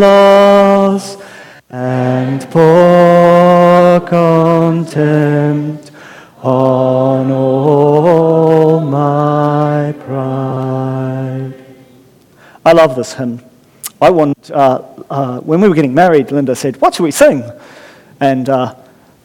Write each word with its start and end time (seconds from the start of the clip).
loss 0.00 1.16
and 1.68 2.40
pour 2.50 4.00
contempt 4.00 5.90
on 6.42 7.30
all 7.30 8.80
my 8.80 9.94
pride. 10.00 11.52
I 12.64 12.72
love 12.72 12.96
this 12.96 13.12
hymn. 13.14 13.40
I 14.00 14.10
want, 14.10 14.50
uh, 14.50 14.82
uh, 15.10 15.40
when 15.40 15.60
we 15.60 15.68
were 15.68 15.74
getting 15.74 15.92
married, 15.94 16.32
Linda 16.32 16.56
said, 16.56 16.80
What 16.80 16.94
should 16.94 17.02
we 17.04 17.10
sing? 17.10 17.44
And 18.20 18.48
uh, 18.48 18.74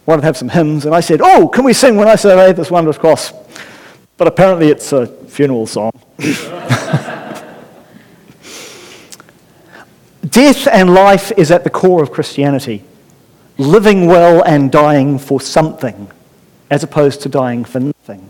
wanted 0.05 0.21
to 0.21 0.27
have 0.27 0.37
some 0.37 0.49
hymns. 0.49 0.85
And 0.85 0.93
I 0.93 0.99
said, 0.99 1.21
Oh, 1.23 1.47
can 1.47 1.63
we 1.63 1.73
sing 1.73 1.95
when 1.95 2.07
I 2.07 2.15
survey 2.15 2.51
this 2.51 2.69
wondrous 2.69 2.97
cross? 2.97 3.31
But 4.17 4.27
apparently 4.27 4.69
it's 4.69 4.91
a 4.91 5.07
funeral 5.07 5.67
song. 5.67 5.91
Death 10.35 10.67
and 10.67 10.93
life 10.93 11.31
is 11.37 11.49
at 11.49 11.63
the 11.63 11.69
core 11.69 12.03
of 12.03 12.11
Christianity. 12.11 12.83
Living 13.57 14.05
well 14.05 14.43
and 14.43 14.69
dying 14.69 15.17
for 15.17 15.39
something, 15.39 16.11
as 16.69 16.83
opposed 16.83 17.21
to 17.21 17.29
dying 17.29 17.63
for 17.63 17.79
nothing. 17.79 18.29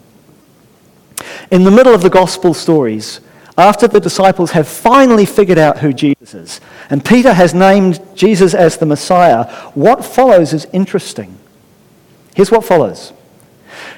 In 1.50 1.64
the 1.64 1.72
middle 1.72 1.96
of 1.96 2.04
the 2.04 2.12
gospel 2.12 2.54
stories, 2.54 3.22
after 3.58 3.88
the 3.88 4.00
disciples 4.00 4.52
have 4.52 4.68
finally 4.68 5.26
figured 5.26 5.58
out 5.58 5.80
who 5.80 5.92
Jesus 5.92 6.36
is, 6.36 6.62
and 6.92 7.04
Peter 7.04 7.34
has 7.34 7.56
named 7.56 8.00
Jesus 8.14 8.54
as 8.54 8.78
the 8.78 8.86
Messiah, 8.86 9.46
what 9.74 10.06
follows 10.06 10.54
is 10.54 10.68
interesting. 10.72 11.36
Here's 12.36 12.52
what 12.52 12.66
follows 12.66 13.14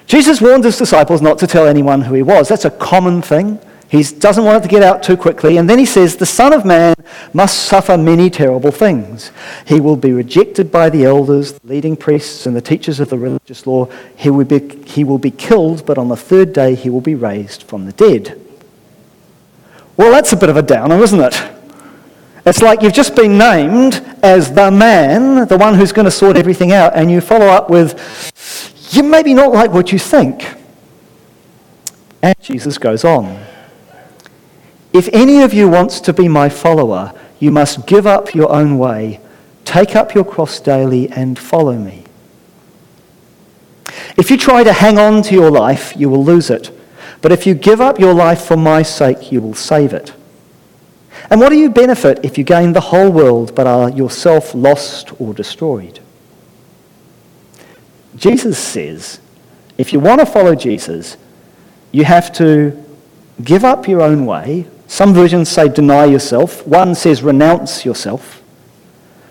Jesus 0.05 0.39
warned 0.39 0.63
his 0.63 0.77
disciples 0.77 1.21
not 1.21 1.39
to 1.39 1.47
tell 1.47 1.67
anyone 1.67 2.03
who 2.03 2.13
he 2.13 2.23
was. 2.23 2.47
That's 2.47 2.63
a 2.63 2.71
common 2.71 3.21
thing. 3.21 3.59
He 3.89 4.03
doesn't 4.03 4.43
want 4.43 4.63
it 4.63 4.67
to 4.67 4.73
get 4.73 4.83
out 4.83 5.01
too 5.01 5.15
quickly. 5.15 5.57
And 5.57 5.69
then 5.69 5.79
he 5.79 5.85
says, 5.85 6.17
The 6.17 6.25
Son 6.25 6.51
of 6.51 6.65
Man 6.65 6.93
must 7.33 7.63
suffer 7.63 7.97
many 7.97 8.29
terrible 8.29 8.71
things. 8.71 9.31
He 9.65 9.79
will 9.79 9.95
be 9.95 10.11
rejected 10.11 10.71
by 10.71 10.89
the 10.89 11.05
elders, 11.05 11.53
the 11.53 11.67
leading 11.67 11.95
priests, 11.95 12.45
and 12.45 12.55
the 12.55 12.61
teachers 12.61 12.99
of 12.99 13.09
the 13.09 13.17
religious 13.17 13.65
law. 13.65 13.85
He 14.17 14.29
will, 14.29 14.45
be, 14.45 14.59
he 14.85 15.05
will 15.05 15.17
be 15.17 15.31
killed, 15.31 15.85
but 15.85 15.97
on 15.97 16.09
the 16.09 16.17
third 16.17 16.51
day 16.51 16.75
he 16.75 16.89
will 16.89 17.01
be 17.01 17.15
raised 17.15 17.63
from 17.63 17.85
the 17.85 17.93
dead. 17.93 18.41
Well, 19.95 20.11
that's 20.11 20.33
a 20.33 20.37
bit 20.37 20.49
of 20.49 20.57
a 20.57 20.61
downer, 20.61 21.01
isn't 21.01 21.19
it? 21.21 21.41
It's 22.45 22.61
like 22.61 22.81
you've 22.81 22.93
just 22.93 23.15
been 23.15 23.37
named 23.37 23.95
as 24.21 24.53
the 24.53 24.69
man, 24.69 25.47
the 25.47 25.57
one 25.57 25.75
who's 25.75 25.93
going 25.93 26.05
to 26.05 26.11
sort 26.11 26.35
everything 26.35 26.73
out, 26.73 26.93
and 26.93 27.09
you 27.09 27.21
follow 27.21 27.47
up 27.47 27.69
with, 27.69 28.91
you 28.91 29.03
maybe 29.03 29.33
not 29.33 29.53
like 29.53 29.71
what 29.71 29.93
you 29.93 29.99
think. 29.99 30.45
And 32.21 32.35
Jesus 32.41 32.77
goes 32.77 33.05
on. 33.05 33.45
If 34.97 35.09
any 35.13 35.43
of 35.43 35.53
you 35.53 35.69
wants 35.69 35.99
to 36.01 36.11
be 36.11 36.27
my 36.27 36.49
follower, 36.49 37.13
you 37.37 37.51
must 37.51 37.85
give 37.85 38.07
up 38.07 38.33
your 38.33 38.51
own 38.51 38.79
way, 38.79 39.19
take 39.63 39.95
up 39.95 40.15
your 40.15 40.23
cross 40.23 40.59
daily, 40.59 41.07
and 41.09 41.37
follow 41.37 41.77
me. 41.77 42.05
If 44.17 44.31
you 44.31 44.37
try 44.37 44.63
to 44.63 44.73
hang 44.73 44.97
on 44.97 45.21
to 45.21 45.35
your 45.35 45.51
life, 45.51 45.95
you 45.95 46.09
will 46.09 46.25
lose 46.25 46.49
it. 46.49 46.71
But 47.21 47.31
if 47.31 47.45
you 47.45 47.53
give 47.53 47.79
up 47.79 47.99
your 47.99 48.15
life 48.15 48.41
for 48.41 48.57
my 48.57 48.81
sake, 48.81 49.31
you 49.31 49.39
will 49.39 49.53
save 49.53 49.93
it. 49.93 50.13
And 51.29 51.39
what 51.39 51.49
do 51.49 51.57
you 51.57 51.69
benefit 51.69 52.25
if 52.25 52.39
you 52.39 52.43
gain 52.43 52.73
the 52.73 52.81
whole 52.89 53.11
world 53.11 53.53
but 53.53 53.67
are 53.67 53.91
yourself 53.91 54.55
lost 54.55 55.21
or 55.21 55.31
destroyed? 55.31 55.99
Jesus 58.15 58.57
says 58.57 59.19
if 59.77 59.93
you 59.93 59.99
want 59.99 60.21
to 60.21 60.25
follow 60.25 60.55
Jesus, 60.55 61.17
you 61.91 62.03
have 62.03 62.33
to 62.33 62.83
give 63.43 63.63
up 63.63 63.87
your 63.87 64.01
own 64.01 64.25
way. 64.25 64.65
Some 64.87 65.13
versions 65.13 65.49
say 65.49 65.67
deny 65.67 66.05
yourself. 66.05 66.65
One 66.65 66.95
says 66.95 67.21
renounce 67.21 67.85
yourself. 67.85 68.41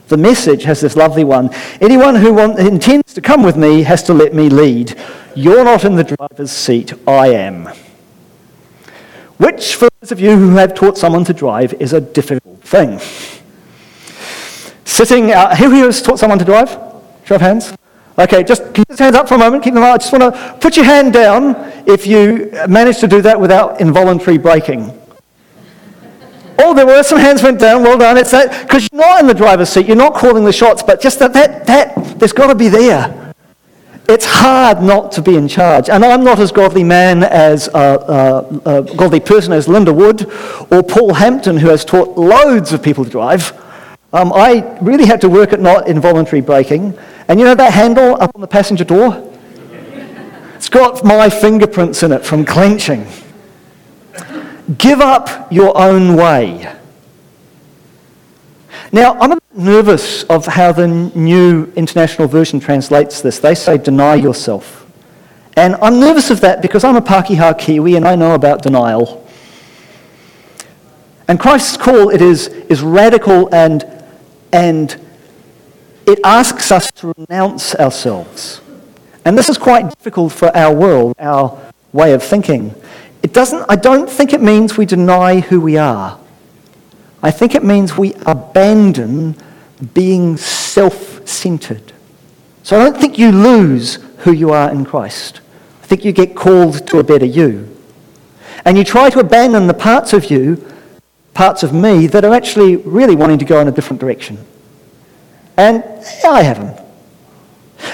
The 0.08 0.16
message 0.16 0.62
has 0.64 0.80
this 0.80 0.94
lovely 0.94 1.24
one. 1.24 1.50
Anyone 1.80 2.14
who 2.14 2.32
want, 2.32 2.58
intends 2.60 3.12
to 3.14 3.20
come 3.20 3.42
with 3.42 3.56
me 3.56 3.82
has 3.82 4.02
to 4.04 4.14
let 4.14 4.32
me 4.34 4.48
lead. 4.48 4.96
You're 5.34 5.64
not 5.64 5.84
in 5.84 5.96
the 5.96 6.04
driver's 6.04 6.52
seat, 6.52 6.92
I 7.08 7.28
am. 7.28 7.68
Which, 9.38 9.74
for 9.74 9.88
those 10.00 10.12
of 10.12 10.20
you 10.20 10.36
who 10.36 10.50
have 10.50 10.74
taught 10.74 10.96
someone 10.96 11.24
to 11.24 11.32
drive, 11.32 11.74
is 11.74 11.92
a 11.92 12.00
difficult 12.00 12.62
thing. 12.62 13.00
Sitting, 14.84 15.32
uh, 15.32 15.56
who 15.56 15.70
here 15.72 15.86
has 15.86 16.00
taught 16.00 16.18
someone 16.18 16.38
to 16.38 16.44
drive? 16.44 16.70
Show 17.24 17.34
of 17.34 17.40
hands. 17.40 17.76
Okay, 18.18 18.44
just 18.44 18.72
keep 18.72 18.88
your 18.88 18.96
hands 18.96 19.16
up 19.16 19.28
for 19.28 19.34
a 19.34 19.38
moment. 19.38 19.64
Keep 19.64 19.74
them 19.74 19.82
up. 19.82 19.94
I 19.94 19.98
just 19.98 20.12
want 20.12 20.34
to 20.34 20.58
put 20.60 20.76
your 20.76 20.86
hand 20.86 21.12
down 21.12 21.54
if 21.86 22.06
you 22.06 22.50
manage 22.68 22.98
to 23.00 23.08
do 23.08 23.20
that 23.22 23.38
without 23.38 23.80
involuntary 23.80 24.38
braking. 24.38 24.96
Oh, 26.58 26.74
there 26.74 26.86
were 26.86 27.02
some 27.02 27.18
hands 27.18 27.42
went 27.42 27.58
down. 27.60 27.82
Well 27.82 27.98
done. 27.98 28.16
It's 28.16 28.30
that 28.30 28.66
because 28.66 28.88
you're 28.90 29.00
not 29.00 29.20
in 29.20 29.26
the 29.26 29.34
driver's 29.34 29.68
seat. 29.68 29.86
You're 29.86 29.96
not 29.96 30.14
calling 30.14 30.44
the 30.44 30.52
shots, 30.52 30.82
but 30.82 31.00
just 31.00 31.18
that 31.18 31.32
that 31.34 31.66
that 31.66 32.18
there's 32.18 32.32
got 32.32 32.48
to 32.48 32.54
be 32.54 32.68
there. 32.68 33.34
It's 34.08 34.24
hard 34.24 34.82
not 34.82 35.10
to 35.12 35.22
be 35.22 35.36
in 35.36 35.48
charge. 35.48 35.90
And 35.90 36.04
I'm 36.04 36.22
not 36.22 36.38
as 36.38 36.52
godly 36.52 36.84
man 36.84 37.24
as 37.24 37.66
a, 37.68 38.52
a, 38.64 38.78
a 38.78 38.96
godly 38.96 39.18
person 39.18 39.52
as 39.52 39.66
Linda 39.66 39.92
Wood 39.92 40.30
or 40.70 40.84
Paul 40.84 41.14
Hampton, 41.14 41.56
who 41.56 41.68
has 41.68 41.84
taught 41.84 42.16
loads 42.16 42.72
of 42.72 42.82
people 42.84 43.04
to 43.04 43.10
drive. 43.10 43.52
Um, 44.12 44.32
I 44.32 44.78
really 44.80 45.06
had 45.06 45.20
to 45.22 45.28
work 45.28 45.52
at 45.52 45.60
not 45.60 45.88
involuntary 45.88 46.40
braking. 46.40 46.96
And 47.26 47.40
you 47.40 47.44
know 47.44 47.56
that 47.56 47.72
handle 47.72 48.14
up 48.22 48.30
on 48.36 48.40
the 48.40 48.46
passenger 48.46 48.84
door? 48.84 49.32
It's 50.54 50.68
got 50.68 51.04
my 51.04 51.28
fingerprints 51.28 52.04
in 52.04 52.12
it 52.12 52.24
from 52.24 52.44
clenching. 52.44 53.06
Give 54.78 55.00
up 55.00 55.52
your 55.52 55.76
own 55.78 56.16
way. 56.16 56.72
Now, 58.92 59.14
I'm 59.20 59.32
a 59.32 59.36
bit 59.36 59.56
nervous 59.56 60.24
of 60.24 60.46
how 60.46 60.72
the 60.72 60.88
new 60.88 61.72
international 61.76 62.28
version 62.28 62.58
translates 62.58 63.20
this. 63.20 63.38
They 63.38 63.54
say 63.54 63.78
deny 63.78 64.14
yourself. 64.14 64.90
And 65.56 65.76
I'm 65.76 66.00
nervous 66.00 66.30
of 66.30 66.40
that 66.40 66.62
because 66.62 66.84
I'm 66.84 66.96
a 66.96 67.00
Pākehā 67.00 67.58
Kiwi 67.58 67.96
and 67.96 68.06
I 68.06 68.14
know 68.14 68.34
about 68.34 68.62
denial. 68.62 69.26
And 71.28 71.40
Christ's 71.40 71.76
call, 71.76 72.10
it 72.10 72.20
is, 72.20 72.48
is 72.48 72.82
radical 72.82 73.52
and, 73.54 73.84
and 74.52 74.96
it 76.06 76.20
asks 76.24 76.70
us 76.70 76.90
to 76.92 77.14
renounce 77.16 77.74
ourselves. 77.74 78.60
And 79.24 79.36
this 79.36 79.48
is 79.48 79.58
quite 79.58 79.88
difficult 79.90 80.32
for 80.32 80.56
our 80.56 80.74
world, 80.74 81.14
our 81.18 81.58
way 81.92 82.12
of 82.12 82.22
thinking. 82.22 82.74
It 83.26 83.32
doesn't, 83.32 83.66
I 83.68 83.74
don't 83.74 84.08
think 84.08 84.32
it 84.32 84.40
means 84.40 84.76
we 84.76 84.86
deny 84.86 85.40
who 85.40 85.60
we 85.60 85.76
are. 85.76 86.16
I 87.24 87.32
think 87.32 87.56
it 87.56 87.64
means 87.64 87.98
we 87.98 88.14
abandon 88.24 89.34
being 89.94 90.36
self 90.36 91.26
centered. 91.26 91.92
So 92.62 92.78
I 92.78 92.84
don't 92.84 92.96
think 92.96 93.18
you 93.18 93.32
lose 93.32 93.96
who 94.18 94.30
you 94.30 94.50
are 94.52 94.70
in 94.70 94.84
Christ. 94.84 95.40
I 95.82 95.86
think 95.86 96.04
you 96.04 96.12
get 96.12 96.36
called 96.36 96.86
to 96.86 97.00
a 97.00 97.02
better 97.02 97.26
you. 97.26 97.76
And 98.64 98.78
you 98.78 98.84
try 98.84 99.10
to 99.10 99.18
abandon 99.18 99.66
the 99.66 99.74
parts 99.74 100.12
of 100.12 100.30
you, 100.30 100.64
parts 101.34 101.64
of 101.64 101.74
me, 101.74 102.06
that 102.06 102.24
are 102.24 102.32
actually 102.32 102.76
really 102.76 103.16
wanting 103.16 103.38
to 103.38 103.44
go 103.44 103.60
in 103.60 103.66
a 103.66 103.72
different 103.72 103.98
direction. 103.98 104.38
And 105.56 105.82
I 106.24 106.44
have 106.44 106.58
them. 106.58 106.86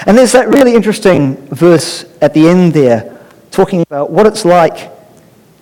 And 0.05 0.15
there's 0.15 0.33
that 0.33 0.47
really 0.47 0.75
interesting 0.75 1.37
verse 1.47 2.05
at 2.21 2.35
the 2.35 2.47
end 2.47 2.73
there 2.73 3.19
talking 3.49 3.81
about 3.81 4.11
what 4.11 4.27
it's 4.27 4.45
like 4.45 4.92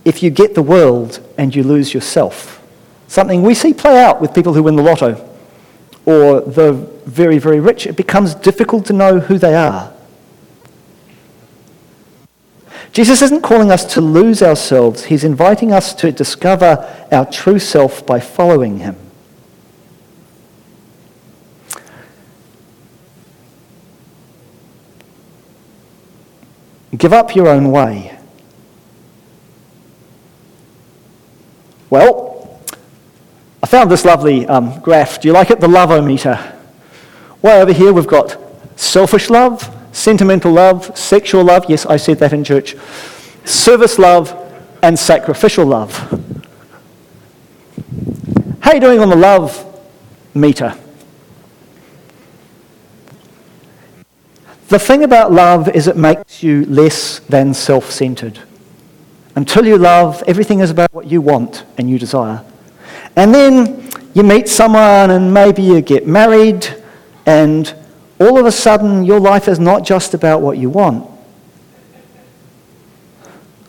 if 0.03 0.23
you 0.23 0.29
get 0.29 0.55
the 0.55 0.63
world 0.63 1.19
and 1.37 1.55
you 1.55 1.63
lose 1.63 1.93
yourself. 1.93 2.61
Something 3.07 3.43
we 3.43 3.53
see 3.53 3.73
play 3.73 4.01
out 4.03 4.21
with 4.21 4.33
people 4.33 4.53
who 4.53 4.63
win 4.63 4.75
the 4.75 4.83
lotto 4.83 5.27
or 6.05 6.41
the 6.41 6.73
very, 7.05 7.37
very 7.37 7.59
rich. 7.59 7.85
It 7.85 7.95
becomes 7.95 8.33
difficult 8.35 8.85
to 8.87 8.93
know 8.93 9.19
who 9.19 9.37
they 9.37 9.53
are. 9.53 9.93
Jesus 12.93 13.21
isn't 13.21 13.41
calling 13.41 13.71
us 13.71 13.85
to 13.93 14.01
lose 14.01 14.41
ourselves, 14.41 15.05
He's 15.05 15.23
inviting 15.23 15.71
us 15.71 15.93
to 15.95 16.11
discover 16.11 17.07
our 17.11 17.25
true 17.25 17.59
self 17.59 18.05
by 18.05 18.19
following 18.19 18.79
Him. 18.79 18.97
Give 26.97 27.13
up 27.13 27.35
your 27.35 27.47
own 27.47 27.71
way. 27.71 28.17
Well, 31.91 32.57
I 33.61 33.67
found 33.67 33.91
this 33.91 34.05
lovely 34.05 34.47
um, 34.47 34.79
graph. 34.79 35.19
Do 35.19 35.27
you 35.27 35.33
like 35.33 35.51
it? 35.51 35.59
The 35.59 35.67
love-o-meter. 35.67 36.53
Way 37.41 37.61
over 37.61 37.73
here 37.73 37.91
we've 37.91 38.07
got 38.07 38.37
selfish 38.79 39.29
love, 39.29 39.69
sentimental 39.91 40.53
love, 40.53 40.97
sexual 40.97 41.43
love. 41.43 41.65
Yes, 41.67 41.85
I 41.85 41.97
said 41.97 42.17
that 42.19 42.31
in 42.31 42.45
church. 42.45 42.77
Service 43.43 43.99
love 43.99 44.33
and 44.81 44.97
sacrificial 44.97 45.65
love. 45.65 45.91
How 48.61 48.71
are 48.71 48.75
you 48.75 48.79
doing 48.81 48.99
on 48.99 49.09
the 49.09 49.15
love 49.17 49.67
meter? 50.33 50.73
The 54.69 54.79
thing 54.79 55.03
about 55.03 55.33
love 55.33 55.67
is 55.67 55.89
it 55.89 55.97
makes 55.97 56.41
you 56.41 56.63
less 56.67 57.19
than 57.19 57.53
self 57.53 57.91
centered. 57.91 58.39
Until 59.35 59.65
you 59.65 59.77
love, 59.77 60.23
everything 60.27 60.59
is 60.59 60.69
about 60.69 60.93
what 60.93 61.07
you 61.07 61.21
want 61.21 61.63
and 61.77 61.89
you 61.89 61.97
desire. 61.97 62.43
And 63.15 63.33
then 63.33 63.89
you 64.13 64.23
meet 64.23 64.49
someone 64.49 65.11
and 65.11 65.33
maybe 65.33 65.61
you 65.61 65.81
get 65.81 66.05
married, 66.05 66.67
and 67.25 67.73
all 68.19 68.37
of 68.37 68.45
a 68.45 68.51
sudden 68.51 69.03
your 69.03 69.19
life 69.19 69.47
is 69.47 69.59
not 69.59 69.85
just 69.85 70.13
about 70.13 70.41
what 70.41 70.57
you 70.57 70.69
want. 70.69 71.09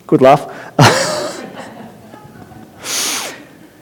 Good 0.05 0.21
laugh. 0.21 0.49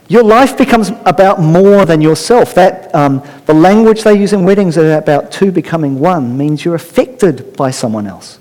your 0.08 0.24
life 0.24 0.58
becomes 0.58 0.90
about 1.06 1.42
more 1.42 1.86
than 1.86 2.00
yourself. 2.00 2.54
That 2.54 2.94
um, 2.94 3.24
the 3.46 3.54
language 3.54 4.04
they 4.04 4.20
use 4.20 4.34
in 4.34 4.46
weddings 4.46 4.78
about 4.78 5.32
two 5.32 5.52
becoming 5.52 6.00
one 6.00 6.38
means 6.38 6.64
you're 6.64 6.76
affected 6.76 7.56
by 7.58 7.72
someone 7.72 8.06
else. 8.06 8.38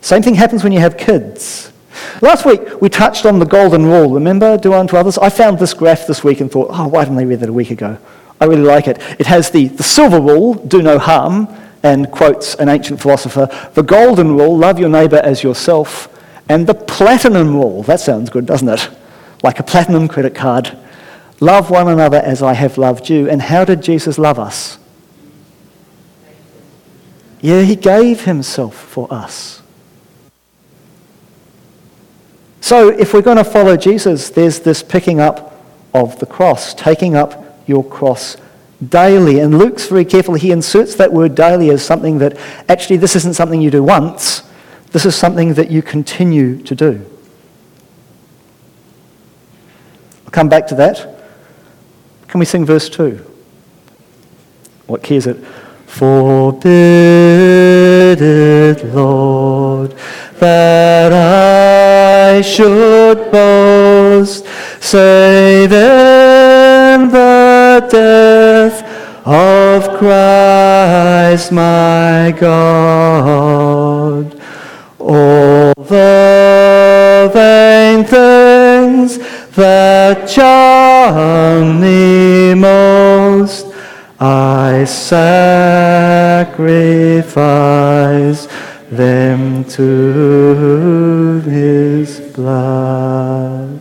Same 0.00 0.22
thing 0.22 0.34
happens 0.34 0.62
when 0.62 0.72
you 0.72 0.80
have 0.80 0.96
kids. 0.96 1.72
Last 2.20 2.44
week 2.44 2.80
we 2.80 2.88
touched 2.88 3.26
on 3.26 3.38
the 3.38 3.46
golden 3.46 3.84
rule. 3.84 4.10
Remember, 4.10 4.56
do 4.56 4.72
unto 4.72 4.96
others? 4.96 5.18
I 5.18 5.28
found 5.28 5.58
this 5.58 5.74
graph 5.74 6.06
this 6.06 6.22
week 6.22 6.40
and 6.40 6.50
thought, 6.50 6.68
oh, 6.70 6.88
why 6.88 7.04
didn't 7.04 7.18
I 7.18 7.22
read 7.22 7.40
that 7.40 7.48
a 7.48 7.52
week 7.52 7.70
ago? 7.70 7.98
I 8.40 8.44
really 8.44 8.62
like 8.62 8.86
it. 8.86 8.98
It 9.18 9.26
has 9.26 9.50
the, 9.50 9.68
the 9.68 9.82
silver 9.82 10.20
rule, 10.20 10.54
do 10.54 10.80
no 10.80 10.98
harm, 10.98 11.48
and 11.82 12.10
quotes 12.10 12.54
an 12.56 12.68
ancient 12.68 13.00
philosopher, 13.00 13.48
the 13.74 13.82
golden 13.82 14.36
rule, 14.36 14.56
love 14.56 14.78
your 14.78 14.88
neighbour 14.88 15.20
as 15.22 15.42
yourself, 15.42 16.08
and 16.48 16.66
the 16.66 16.74
platinum 16.74 17.54
rule, 17.54 17.82
that 17.84 18.00
sounds 18.00 18.30
good, 18.30 18.46
doesn't 18.46 18.68
it? 18.68 18.90
Like 19.42 19.58
a 19.58 19.62
platinum 19.62 20.08
credit 20.08 20.34
card. 20.34 20.76
Love 21.40 21.70
one 21.70 21.88
another 21.88 22.18
as 22.18 22.42
I 22.42 22.54
have 22.54 22.78
loved 22.78 23.08
you. 23.08 23.28
And 23.28 23.40
how 23.40 23.64
did 23.64 23.82
Jesus 23.82 24.18
love 24.18 24.38
us? 24.38 24.78
Yeah, 27.40 27.62
he 27.62 27.76
gave 27.76 28.24
himself 28.24 28.74
for 28.74 29.06
us. 29.12 29.57
So, 32.68 32.90
if 32.90 33.14
we're 33.14 33.22
going 33.22 33.38
to 33.38 33.44
follow 33.44 33.78
Jesus, 33.78 34.28
there's 34.28 34.60
this 34.60 34.82
picking 34.82 35.20
up 35.20 35.64
of 35.94 36.18
the 36.18 36.26
cross, 36.26 36.74
taking 36.74 37.16
up 37.16 37.62
your 37.66 37.82
cross 37.82 38.36
daily. 38.86 39.40
And 39.40 39.56
Luke's 39.56 39.88
very 39.88 40.04
careful. 40.04 40.34
He 40.34 40.50
inserts 40.50 40.94
that 40.96 41.10
word 41.10 41.34
daily 41.34 41.70
as 41.70 41.82
something 41.82 42.18
that 42.18 42.36
actually 42.68 42.98
this 42.98 43.16
isn't 43.16 43.32
something 43.32 43.62
you 43.62 43.70
do 43.70 43.82
once, 43.82 44.42
this 44.92 45.06
is 45.06 45.16
something 45.16 45.54
that 45.54 45.70
you 45.70 45.80
continue 45.80 46.62
to 46.64 46.74
do. 46.74 47.06
I'll 50.26 50.30
come 50.30 50.50
back 50.50 50.66
to 50.66 50.74
that. 50.74 51.24
Can 52.26 52.38
we 52.38 52.44
sing 52.44 52.66
verse 52.66 52.90
2? 52.90 53.14
What 54.88 55.02
key 55.02 55.16
is 55.16 55.26
it? 55.26 55.38
Forbid 55.86 56.68
it, 58.20 58.84
Lord, 58.94 59.94
that 60.34 60.77
I 62.38 62.40
should 62.40 63.32
boast, 63.32 64.46
save 64.80 65.72
in 65.72 67.10
the 67.10 67.84
death 67.90 68.84
of 69.26 69.98
Christ 69.98 71.50
my 71.50 72.32
God. 72.38 74.40
All 75.00 75.74
the 75.74 77.28
vain 77.34 78.04
things 78.04 79.18
that 79.56 80.28
charm 80.28 81.80
me 81.80 82.54
most, 82.54 83.66
I 84.20 84.84
sacrifice 84.84 86.48
them 88.90 89.64
to 89.64 91.40
his 91.44 92.27
blood. 92.38 93.80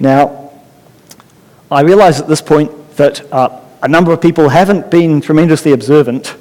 Now, 0.00 0.50
I 1.70 1.82
realize 1.82 2.20
at 2.20 2.26
this 2.26 2.42
point 2.42 2.72
that 2.96 3.32
uh, 3.32 3.60
a 3.82 3.88
number 3.88 4.12
of 4.12 4.20
people 4.20 4.48
haven't 4.48 4.90
been 4.90 5.20
tremendously 5.20 5.70
observant. 5.70 6.34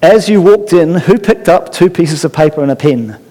As 0.00 0.30
you 0.30 0.40
walked 0.40 0.72
in, 0.72 0.94
who 0.94 1.18
picked 1.18 1.50
up 1.50 1.70
two 1.72 1.90
pieces 1.90 2.24
of 2.24 2.32
paper 2.32 2.62
and 2.62 2.70
a 2.70 2.76
pen? 2.76 3.22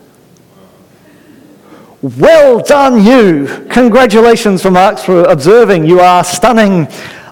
Well 2.03 2.59
done, 2.61 3.03
you! 3.03 3.65
Congratulations 3.71 4.61
for 4.61 4.69
Marks 4.69 5.03
for 5.03 5.23
observing. 5.23 5.85
You 5.85 5.99
are 5.99 6.23
stunning. 6.23 6.87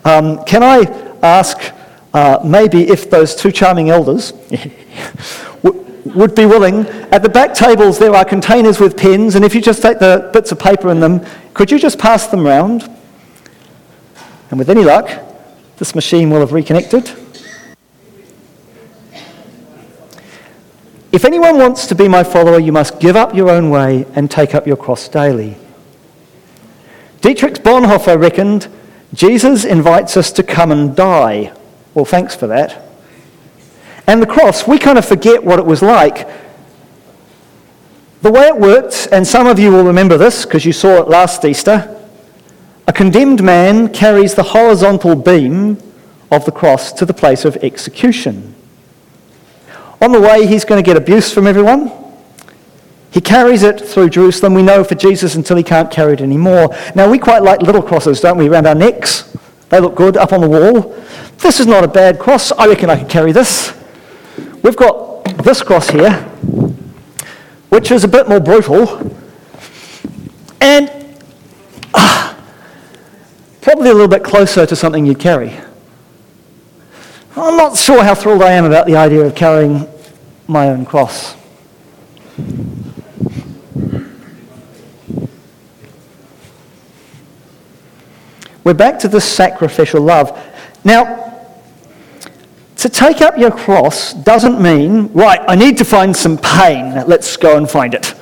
Um, 0.05 0.43
can 0.45 0.63
I 0.63 0.85
ask 1.21 1.71
uh, 2.15 2.39
maybe 2.43 2.89
if 2.89 3.11
those 3.11 3.35
two 3.35 3.51
charming 3.51 3.91
elders 3.91 4.33
would 6.13 6.35
be 6.35 6.45
willing? 6.45 6.85
At 7.11 7.23
the 7.23 7.29
back 7.29 7.53
tables, 7.53 7.99
there 7.99 8.13
are 8.13 8.25
containers 8.25 8.79
with 8.79 8.97
pens, 8.97 9.35
and 9.35 9.43
if 9.45 9.55
you 9.55 9.61
just 9.61 9.81
take 9.81 9.99
the 9.99 10.29
bits 10.33 10.51
of 10.51 10.59
paper 10.59 10.89
in 10.89 10.99
them, 10.99 11.25
could 11.53 11.71
you 11.71 11.79
just 11.79 11.99
pass 11.99 12.27
them 12.27 12.45
round? 12.45 12.89
And 14.49 14.59
with 14.59 14.69
any 14.69 14.83
luck, 14.83 15.09
this 15.77 15.93
machine 15.93 16.29
will 16.29 16.39
have 16.39 16.53
reconnected. 16.53 17.11
If 21.11 21.25
anyone 21.25 21.57
wants 21.57 21.87
to 21.87 21.95
be 21.95 22.07
my 22.07 22.23
follower, 22.23 22.59
you 22.59 22.71
must 22.71 22.99
give 22.99 23.15
up 23.15 23.33
your 23.33 23.49
own 23.49 23.69
way 23.69 24.05
and 24.15 24.29
take 24.29 24.53
up 24.53 24.67
your 24.67 24.77
cross 24.77 25.07
daily. 25.07 25.57
Dietrich 27.21 27.55
Bonhoeffer 27.63 28.21
reckoned 28.21 28.67
Jesus 29.13 29.65
invites 29.65 30.17
us 30.17 30.31
to 30.33 30.43
come 30.43 30.71
and 30.71 30.95
die. 30.95 31.53
Well, 31.93 32.05
thanks 32.05 32.35
for 32.35 32.47
that. 32.47 32.86
And 34.07 34.21
the 34.21 34.25
cross, 34.25 34.65
we 34.65 34.79
kind 34.79 34.97
of 34.97 35.05
forget 35.05 35.43
what 35.43 35.59
it 35.59 35.65
was 35.65 35.81
like. 35.81 36.27
The 38.21 38.31
way 38.31 38.47
it 38.47 38.57
worked, 38.57 39.09
and 39.11 39.27
some 39.27 39.47
of 39.47 39.59
you 39.59 39.71
will 39.71 39.83
remember 39.83 40.17
this 40.17 40.45
because 40.45 40.65
you 40.65 40.73
saw 40.73 41.01
it 41.01 41.09
last 41.09 41.45
Easter, 41.45 41.93
a 42.87 42.93
condemned 42.93 43.43
man 43.43 43.89
carries 43.89 44.33
the 44.33 44.43
horizontal 44.43 45.15
beam 45.15 45.77
of 46.31 46.45
the 46.45 46.51
cross 46.51 46.93
to 46.93 47.05
the 47.05 47.13
place 47.13 47.45
of 47.45 47.57
execution. 47.57 48.55
On 50.01 50.11
the 50.11 50.21
way, 50.21 50.47
he's 50.47 50.63
going 50.63 50.81
to 50.81 50.85
get 50.85 50.95
abuse 50.95 51.33
from 51.33 51.45
everyone. 51.45 51.91
He 53.11 53.21
carries 53.21 53.63
it 53.63 53.81
through 53.81 54.09
Jerusalem, 54.09 54.53
we 54.53 54.61
know, 54.63 54.83
for 54.83 54.95
Jesus 54.95 55.35
until 55.35 55.57
he 55.57 55.63
can't 55.63 55.91
carry 55.91 56.13
it 56.13 56.21
anymore. 56.21 56.75
Now, 56.95 57.09
we 57.09 57.19
quite 57.19 57.43
like 57.43 57.61
little 57.61 57.81
crosses, 57.81 58.21
don't 58.21 58.37
we, 58.37 58.47
around 58.47 58.67
our 58.67 58.75
necks? 58.75 59.35
They 59.69 59.79
look 59.79 59.95
good 59.95 60.17
up 60.17 60.33
on 60.33 60.41
the 60.41 60.49
wall. 60.49 60.95
This 61.39 61.59
is 61.59 61.67
not 61.67 61.83
a 61.83 61.87
bad 61.87 62.19
cross. 62.19 62.51
I 62.51 62.67
reckon 62.67 62.89
I 62.89 62.97
could 62.97 63.09
carry 63.09 63.31
this. 63.31 63.76
We've 64.67 64.75
got 64.75 65.23
this 65.45 65.63
cross 65.63 65.89
here, 65.89 66.11
which 67.69 67.89
is 67.89 68.03
a 68.03 68.07
bit 68.09 68.27
more 68.27 68.41
brutal. 68.41 69.15
And 70.59 70.91
ah, 71.93 72.37
probably 73.61 73.91
a 73.91 73.93
little 73.93 74.09
bit 74.09 74.25
closer 74.25 74.65
to 74.65 74.75
something 74.75 75.05
you'd 75.05 75.21
carry. 75.21 75.53
I'm 77.37 77.55
not 77.55 77.77
sure 77.77 78.03
how 78.03 78.13
thrilled 78.13 78.41
I 78.41 78.51
am 78.51 78.65
about 78.65 78.87
the 78.87 78.97
idea 78.97 79.25
of 79.25 79.35
carrying 79.35 79.87
my 80.47 80.67
own 80.67 80.85
cross. 80.85 81.37
We're 88.65 88.73
back 88.73 88.99
to 88.99 89.07
this 89.07 89.23
sacrificial 89.23 90.01
love. 90.01 90.37
Now, 90.83 91.26
to 92.87 92.93
take 92.93 93.19
up 93.19 93.37
your 93.37 93.51
cross 93.51 94.13
doesn't 94.13 94.61
mean, 94.61 95.11
right, 95.11 95.41
I 95.45 95.55
need 95.55 95.77
to 95.79 95.83
find 95.83 96.15
some 96.15 96.37
pain. 96.37 97.05
Let's 97.05 97.35
go 97.35 97.57
and 97.57 97.69
find 97.69 97.93
it. 97.93 98.13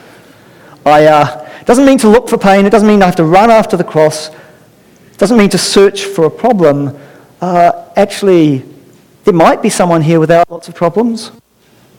I, 0.84 1.06
uh, 1.06 1.50
doesn't 1.66 1.86
mean 1.86 2.00
to 2.00 2.10
look 2.10 2.28
for 2.28 2.40
pain. 2.40 2.66
It 2.66 2.72
doesn't 2.72 2.88
mean 2.88 3.04
I 3.04 3.06
have 3.06 3.16
to 3.18 3.26
run 3.26 3.52
after 3.52 3.78
the 3.78 3.84
cross. 3.84 4.30
It 4.30 5.18
doesn't 5.20 5.38
mean 5.38 5.50
to 5.50 5.60
search 5.60 6.06
for 6.06 6.26
a 6.26 6.32
problem. 6.32 6.98
Uh, 7.40 7.90
actually, 7.96 8.66
there 9.24 9.36
might 9.36 9.62
be 9.62 9.70
someone 9.70 10.02
here 10.02 10.20
without 10.20 10.50
lots 10.50 10.68
of 10.68 10.74
problems. 10.74 11.32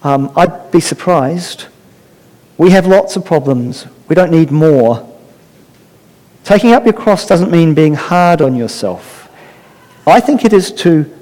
Um, 0.03 0.33
I'd 0.35 0.73
be 0.73 0.81
surprised. 0.81 1.67
We 2.59 2.71
have 2.71 2.89
lots 2.89 3.15
of 3.15 3.25
problems. 3.25 3.87
We 4.09 4.17
don't 4.17 4.33
need 4.33 4.51
more. 4.51 5.09
Taking 6.43 6.73
up 6.73 6.85
your 6.85 6.95
cross 6.95 7.29
doesn't 7.29 7.53
mean 7.53 7.75
being 7.75 7.95
hard 7.95 8.43
on 8.43 8.57
yourself. 8.57 9.31
I 10.05 10.19
think 10.19 10.45
it 10.45 10.53
is 10.53 10.73
to 10.73 11.13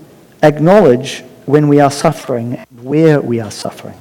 acknowledge 0.43 1.23
when 1.47 1.69
we 1.69 1.81
are 1.81 1.91
suffering 1.91 2.65
where 2.83 3.21
we 3.21 3.41
are 3.41 3.51
suffering. 3.51 3.99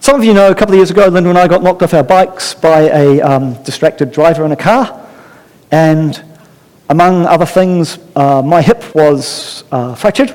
Some 0.00 0.18
of 0.18 0.24
you 0.24 0.32
know 0.32 0.50
a 0.50 0.54
couple 0.54 0.74
of 0.74 0.78
years 0.78 0.90
ago, 0.90 1.06
Linda 1.08 1.28
and 1.28 1.38
I 1.38 1.48
got 1.48 1.62
knocked 1.62 1.82
off 1.82 1.92
our 1.92 2.02
bikes 2.02 2.54
by 2.54 2.82
a 2.82 3.20
um, 3.20 3.62
distracted 3.62 4.10
driver 4.10 4.44
in 4.46 4.52
a 4.52 4.56
car. 4.56 5.06
And 5.70 6.22
among 6.88 7.26
other 7.26 7.44
things, 7.44 7.98
uh, 8.16 8.40
my 8.40 8.62
hip 8.62 8.94
was 8.94 9.64
uh, 9.70 9.94
fractured. 9.94 10.34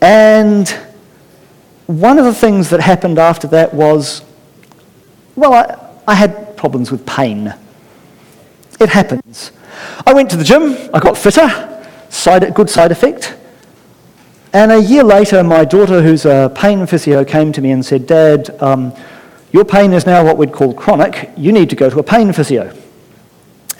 And 0.00 0.68
one 1.86 2.18
of 2.18 2.24
the 2.24 2.34
things 2.34 2.70
that 2.70 2.80
happened 2.80 3.18
after 3.18 3.46
that 3.48 3.72
was, 3.72 4.22
well, 5.36 5.52
I, 5.52 6.12
I 6.12 6.14
had 6.14 6.56
problems 6.56 6.90
with 6.90 7.06
pain. 7.06 7.54
It 8.80 8.88
happens. 8.88 9.52
I 10.06 10.12
went 10.12 10.30
to 10.30 10.36
the 10.36 10.44
gym, 10.44 10.76
I 10.92 10.98
got 10.98 11.16
fitter, 11.16 11.86
side, 12.08 12.52
good 12.54 12.68
side 12.68 12.90
effect. 12.90 13.36
And 14.54 14.70
a 14.70 14.80
year 14.80 15.02
later, 15.02 15.42
my 15.42 15.64
daughter, 15.64 16.00
who's 16.00 16.24
a 16.24 16.50
pain 16.54 16.86
physio, 16.86 17.24
came 17.24 17.50
to 17.52 17.60
me 17.60 17.72
and 17.72 17.84
said, 17.84 18.06
Dad, 18.06 18.56
um, 18.62 18.94
your 19.50 19.64
pain 19.64 19.92
is 19.92 20.06
now 20.06 20.24
what 20.24 20.38
we'd 20.38 20.52
call 20.52 20.72
chronic. 20.72 21.28
You 21.36 21.50
need 21.50 21.70
to 21.70 21.76
go 21.76 21.90
to 21.90 21.98
a 21.98 22.04
pain 22.04 22.32
physio. 22.32 22.72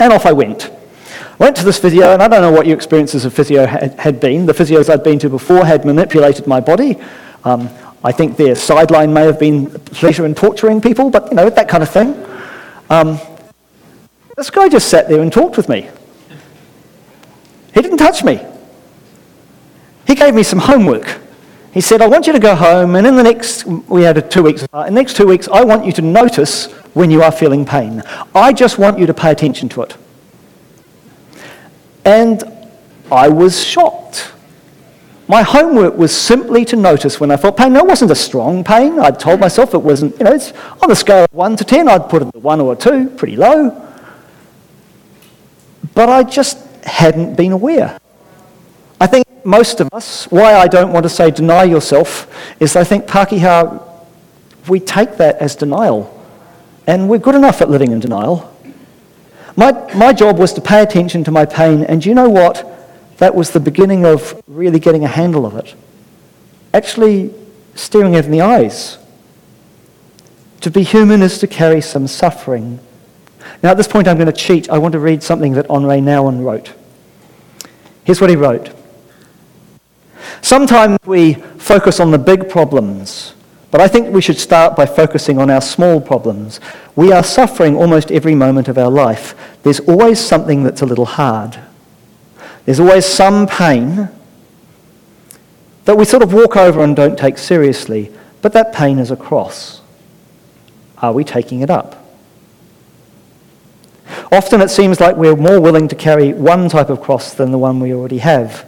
And 0.00 0.12
off 0.12 0.26
I 0.26 0.33
went. 0.33 0.71
I 0.71 1.37
Went 1.38 1.57
to 1.59 1.64
this 1.64 1.78
physio, 1.78 2.12
and 2.12 2.21
I 2.21 2.26
don't 2.26 2.40
know 2.40 2.50
what 2.50 2.66
your 2.66 2.75
experiences 2.75 3.25
of 3.25 3.33
physio 3.33 3.66
had, 3.66 3.93
had 4.00 4.19
been. 4.19 4.47
The 4.47 4.52
physios 4.52 4.90
I'd 4.90 5.04
been 5.04 5.21
to 5.21 5.31
before 5.31 5.64
had 5.64 5.85
manipulated 5.85 6.49
my 6.49 6.59
body. 6.59 7.00
Um, 7.45 7.71
I 8.02 8.11
think 8.11 8.37
their 8.37 8.57
sideline 8.57 9.14
may 9.14 9.26
have 9.26 9.38
been 9.38 9.71
pleasure 9.71 10.26
in 10.26 10.35
torturing 10.35 10.81
people, 10.81 11.09
but 11.09 11.28
you 11.28 11.37
know, 11.37 11.49
that 11.50 11.69
kind 11.69 11.85
of 11.85 11.88
thing. 11.88 12.26
Um, 12.90 13.21
this 14.37 14.50
guy 14.50 14.69
just 14.69 14.88
sat 14.88 15.09
there 15.09 15.23
and 15.23 15.33
talked 15.33 15.57
with 15.57 15.69
me. 15.69 15.88
He 17.73 17.81
didn't 17.81 17.99
touch 17.99 18.25
me. 18.25 18.45
He 20.14 20.21
gave 20.21 20.33
me 20.33 20.44
some 20.44 20.61
homework. 20.61 21.18
He 21.73 21.80
said, 21.80 22.00
I 22.00 22.06
want 22.06 22.28
you 22.28 22.33
to 22.33 22.38
go 22.38 22.54
home, 22.54 22.94
and 22.94 23.04
in 23.04 23.16
the 23.16 23.23
next, 23.25 23.64
we 23.66 24.04
had 24.04 24.30
two 24.30 24.44
weeks, 24.44 24.62
in 24.62 24.68
the 24.71 24.90
next 24.92 25.16
two 25.16 25.26
weeks, 25.26 25.49
I 25.49 25.64
want 25.64 25.85
you 25.85 25.90
to 25.90 26.02
notice 26.02 26.66
when 26.94 27.11
you 27.11 27.21
are 27.25 27.33
feeling 27.33 27.66
pain. 27.66 28.00
I 28.33 28.52
just 28.52 28.78
want 28.78 28.97
you 28.97 29.06
to 29.06 29.12
pay 29.12 29.33
attention 29.33 29.68
to 29.71 29.83
it. 29.83 29.97
And 32.04 32.44
I 33.11 33.28
was 33.28 33.64
shocked. 33.64 34.30
My 35.26 35.42
homework 35.42 35.97
was 35.97 36.16
simply 36.16 36.64
to 36.66 36.76
notice 36.76 37.18
when 37.18 37.33
I 37.33 37.37
felt 37.37 37.56
pain. 37.56 37.73
Now, 37.73 37.80
it 37.80 37.88
wasn't 37.88 38.12
a 38.12 38.14
strong 38.14 38.62
pain. 38.62 39.00
I'd 39.00 39.18
told 39.18 39.40
myself 39.40 39.75
it 39.75 39.83
wasn't, 39.83 40.16
you 40.21 40.26
know, 40.26 40.33
it's 40.35 40.52
on 40.80 40.92
a 40.92 40.94
scale 40.94 41.25
of 41.25 41.33
1 41.33 41.56
to 41.56 41.64
10, 41.64 41.88
I'd 41.88 42.09
put 42.09 42.23
it 42.23 42.28
at 42.28 42.37
1 42.37 42.61
or 42.61 42.75
a 42.75 42.76
2, 42.76 43.11
pretty 43.16 43.35
low. 43.35 43.85
But 45.92 46.09
I 46.09 46.23
just 46.23 46.64
hadn't 46.85 47.35
been 47.35 47.50
aware. 47.50 47.99
Most 49.45 49.81
of 49.81 49.89
us, 49.93 50.25
why 50.31 50.55
I 50.55 50.67
don't 50.67 50.93
want 50.93 51.03
to 51.03 51.09
say 51.11 51.31
deny 51.31 51.65
yourself, 51.65 52.35
is 52.61 52.77
I 52.77 52.85
think 52.85 53.07
Pākehā, 53.07 53.83
we 54.69 54.81
take 54.81 55.19
that 55.19 55.37
as 55.37 55.55
denial. 55.55 56.11
And 56.87 57.09
we're 57.09 57.19
good 57.19 57.35
enough 57.35 57.61
at 57.61 57.69
living 57.69 57.93
in 57.93 58.01
denial. 58.01 58.51
My, 59.57 59.73
my 59.95 60.13
job 60.13 60.39
was 60.39 60.53
to 60.55 60.61
pay 60.61 60.83
attention 60.83 61.25
to 61.25 61.31
my 61.31 61.45
pain, 61.45 61.85
and 61.85 62.05
you 62.05 62.15
know 62.15 62.29
what? 62.29 62.71
That 63.19 63.35
was 63.35 63.51
the 63.51 63.61
beginning 63.61 64.05
of 64.05 64.43
really 64.49 64.81
getting 64.81 65.05
a 65.05 65.09
handle 65.09 65.47
of 65.47 65.57
it. 65.57 65.75
Actually, 66.73 67.33
staring 67.75 68.15
it 68.15 68.25
in 68.25 68.31
the 68.31 68.41
eyes. 68.41 68.99
To 70.63 70.71
be 70.71 70.83
human 70.83 71.23
is 71.23 71.39
to 71.39 71.47
carry 71.47 71.81
some 71.81 72.07
suffering. 72.07 72.81
Now, 73.63 73.73
at 73.73 73.77
this 73.77 73.87
point, 73.87 74.09
I'm 74.09 74.17
going 74.17 74.27
to 74.27 74.33
cheat. 74.33 74.71
I 74.71 74.79
want 74.79 74.93
to 74.93 74.99
read 74.99 75.23
something 75.23 75.53
that 75.53 75.71
Henri 75.71 76.01
Nouwen 76.01 76.43
wrote. 76.43 76.73
Here's 78.05 78.21
what 78.21 78.31
he 78.31 78.37
wrote 78.37 78.75
Sometimes 80.43 80.99
we 81.07 81.35
focus 81.35 82.00
on 82.00 82.11
the 82.11 82.19
big 82.19 82.49
problems, 82.49 83.35
but 83.71 83.81
I 83.81 83.88
think 83.88 84.14
we 84.14 84.23
should 84.23 84.38
start 84.38 84.76
by 84.76 84.87
focusing 84.87 85.38
on 85.38 85.50
our 85.50 85.61
small 85.61 86.00
problems. 86.00 86.61
We 86.95 87.12
are 87.12 87.25
suffering 87.25 87.76
almost 87.76 88.12
every 88.12 88.35
moment 88.35 88.69
of 88.69 88.78
our 88.78 88.90
life. 88.90 89.35
There's 89.62 89.81
always 89.81 90.21
something 90.21 90.62
that's 90.62 90.83
a 90.83 90.87
little 90.87 91.07
hard. 91.07 91.59
There's 92.64 92.81
always 92.81 93.04
some 93.04 93.47
pain 93.47 94.09
that 95.85 95.97
we 95.97 96.04
sort 96.04 96.23
of 96.23 96.33
walk 96.33 96.57
over 96.57 96.83
and 96.83 96.95
don't 96.95 97.19
take 97.19 97.37
seriously, 97.37 98.12
but 98.43 98.52
that 98.52 98.73
pain 98.73 98.99
is 98.99 99.11
a 99.11 99.16
cross. 99.16 99.81
Are 100.99 101.12
we 101.12 101.25
taking 101.25 101.61
it 101.61 101.71
up? 101.71 102.00
Often 104.31 104.62
it 104.62 104.69
seems 104.71 105.00
like 105.00 105.16
we're 105.16 105.37
more 105.37 105.61
willing 105.61 105.88
to 105.88 105.95
carry 105.95 106.33
one 106.33 106.69
type 106.69 106.90
of 106.90 107.00
cross 107.00 107.35
than 107.35 107.50
the 107.50 107.59
one 107.59 107.81
we 107.81 107.93
already 107.93 108.19
have. 108.19 108.66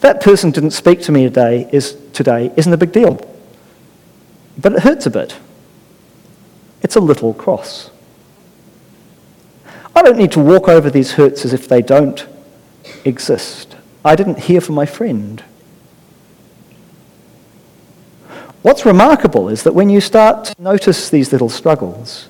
That 0.00 0.20
person 0.20 0.50
didn't 0.50 0.70
speak 0.70 1.02
to 1.02 1.12
me 1.12 1.24
today, 1.24 1.68
is, 1.72 1.96
today 2.12 2.52
isn't 2.56 2.72
a 2.72 2.76
big 2.76 2.92
deal, 2.92 3.18
but 4.58 4.72
it 4.72 4.80
hurts 4.80 5.06
a 5.06 5.10
bit. 5.10 5.36
It's 6.82 6.96
a 6.96 7.00
little 7.00 7.34
cross. 7.34 7.90
I 9.96 10.02
don't 10.02 10.18
need 10.18 10.32
to 10.32 10.40
walk 10.40 10.68
over 10.68 10.90
these 10.90 11.12
hurts 11.12 11.44
as 11.44 11.52
if 11.52 11.68
they 11.68 11.80
don't 11.80 12.26
exist. 13.04 13.76
I 14.04 14.16
didn't 14.16 14.40
hear 14.40 14.60
from 14.60 14.74
my 14.74 14.86
friend. 14.86 15.42
What's 18.62 18.84
remarkable 18.86 19.48
is 19.48 19.62
that 19.62 19.74
when 19.74 19.90
you 19.90 20.00
start 20.00 20.44
to 20.46 20.54
notice 20.62 21.10
these 21.10 21.32
little 21.32 21.48
struggles, 21.48 22.28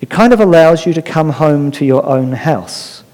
it 0.00 0.10
kind 0.10 0.32
of 0.32 0.40
allows 0.40 0.86
you 0.86 0.92
to 0.94 1.02
come 1.02 1.30
home 1.30 1.70
to 1.72 1.84
your 1.84 2.04
own 2.04 2.32
house 2.32 3.04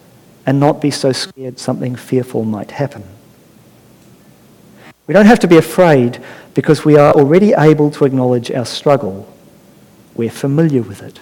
and 0.46 0.58
not 0.58 0.80
be 0.80 0.90
so 0.90 1.12
scared 1.12 1.58
something 1.58 1.94
fearful 1.94 2.44
might 2.44 2.72
happen. 2.72 3.04
We 5.08 5.14
don't 5.14 5.26
have 5.26 5.40
to 5.40 5.48
be 5.48 5.56
afraid 5.56 6.22
because 6.54 6.84
we 6.84 6.96
are 6.96 7.14
already 7.14 7.54
able 7.54 7.90
to 7.92 8.04
acknowledge 8.04 8.50
our 8.52 8.66
struggle. 8.66 9.26
We're 10.14 10.30
familiar 10.30 10.82
with 10.82 11.02
it. 11.02 11.18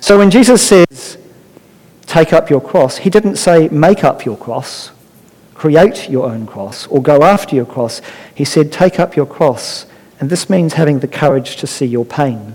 So 0.00 0.18
when 0.18 0.30
Jesus 0.30 0.66
says, 0.66 1.18
take 2.06 2.32
up 2.32 2.48
your 2.48 2.62
cross, 2.62 2.96
he 2.96 3.10
didn't 3.10 3.36
say, 3.36 3.68
make 3.68 4.02
up 4.02 4.24
your 4.24 4.38
cross, 4.38 4.92
create 5.54 6.08
your 6.08 6.26
own 6.26 6.46
cross, 6.46 6.86
or 6.86 7.02
go 7.02 7.22
after 7.22 7.54
your 7.54 7.66
cross. 7.66 8.00
He 8.34 8.46
said, 8.46 8.72
take 8.72 8.98
up 8.98 9.14
your 9.14 9.26
cross. 9.26 9.84
And 10.18 10.30
this 10.30 10.48
means 10.48 10.72
having 10.72 11.00
the 11.00 11.08
courage 11.08 11.56
to 11.56 11.66
see 11.66 11.86
your 11.86 12.06
pain. 12.06 12.54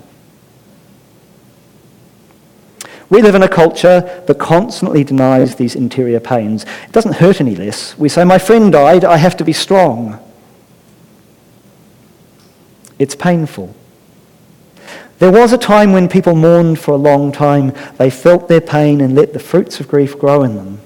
We 3.09 3.21
live 3.21 3.35
in 3.35 3.43
a 3.43 3.47
culture 3.47 4.23
that 4.27 4.37
constantly 4.37 5.03
denies 5.03 5.55
these 5.55 5.75
interior 5.75 6.19
pains. 6.19 6.63
It 6.85 6.91
doesn't 6.91 7.15
hurt 7.15 7.39
any 7.39 7.55
less. 7.55 7.97
We 7.97 8.09
say, 8.09 8.23
My 8.25 8.37
friend 8.37 8.71
died, 8.71 9.05
I 9.05 9.17
have 9.17 9.37
to 9.37 9.45
be 9.45 9.53
strong. 9.53 10.19
It's 12.99 13.15
painful. 13.15 13.73
There 15.19 15.31
was 15.31 15.53
a 15.53 15.57
time 15.57 15.93
when 15.93 16.09
people 16.09 16.35
mourned 16.35 16.79
for 16.79 16.91
a 16.91 16.97
long 16.97 17.31
time. 17.31 17.73
They 17.97 18.09
felt 18.09 18.47
their 18.47 18.61
pain 18.61 19.01
and 19.01 19.15
let 19.15 19.33
the 19.33 19.39
fruits 19.39 19.79
of 19.79 19.87
grief 19.87 20.19
grow 20.19 20.43
in 20.43 20.55
them. 20.55 20.79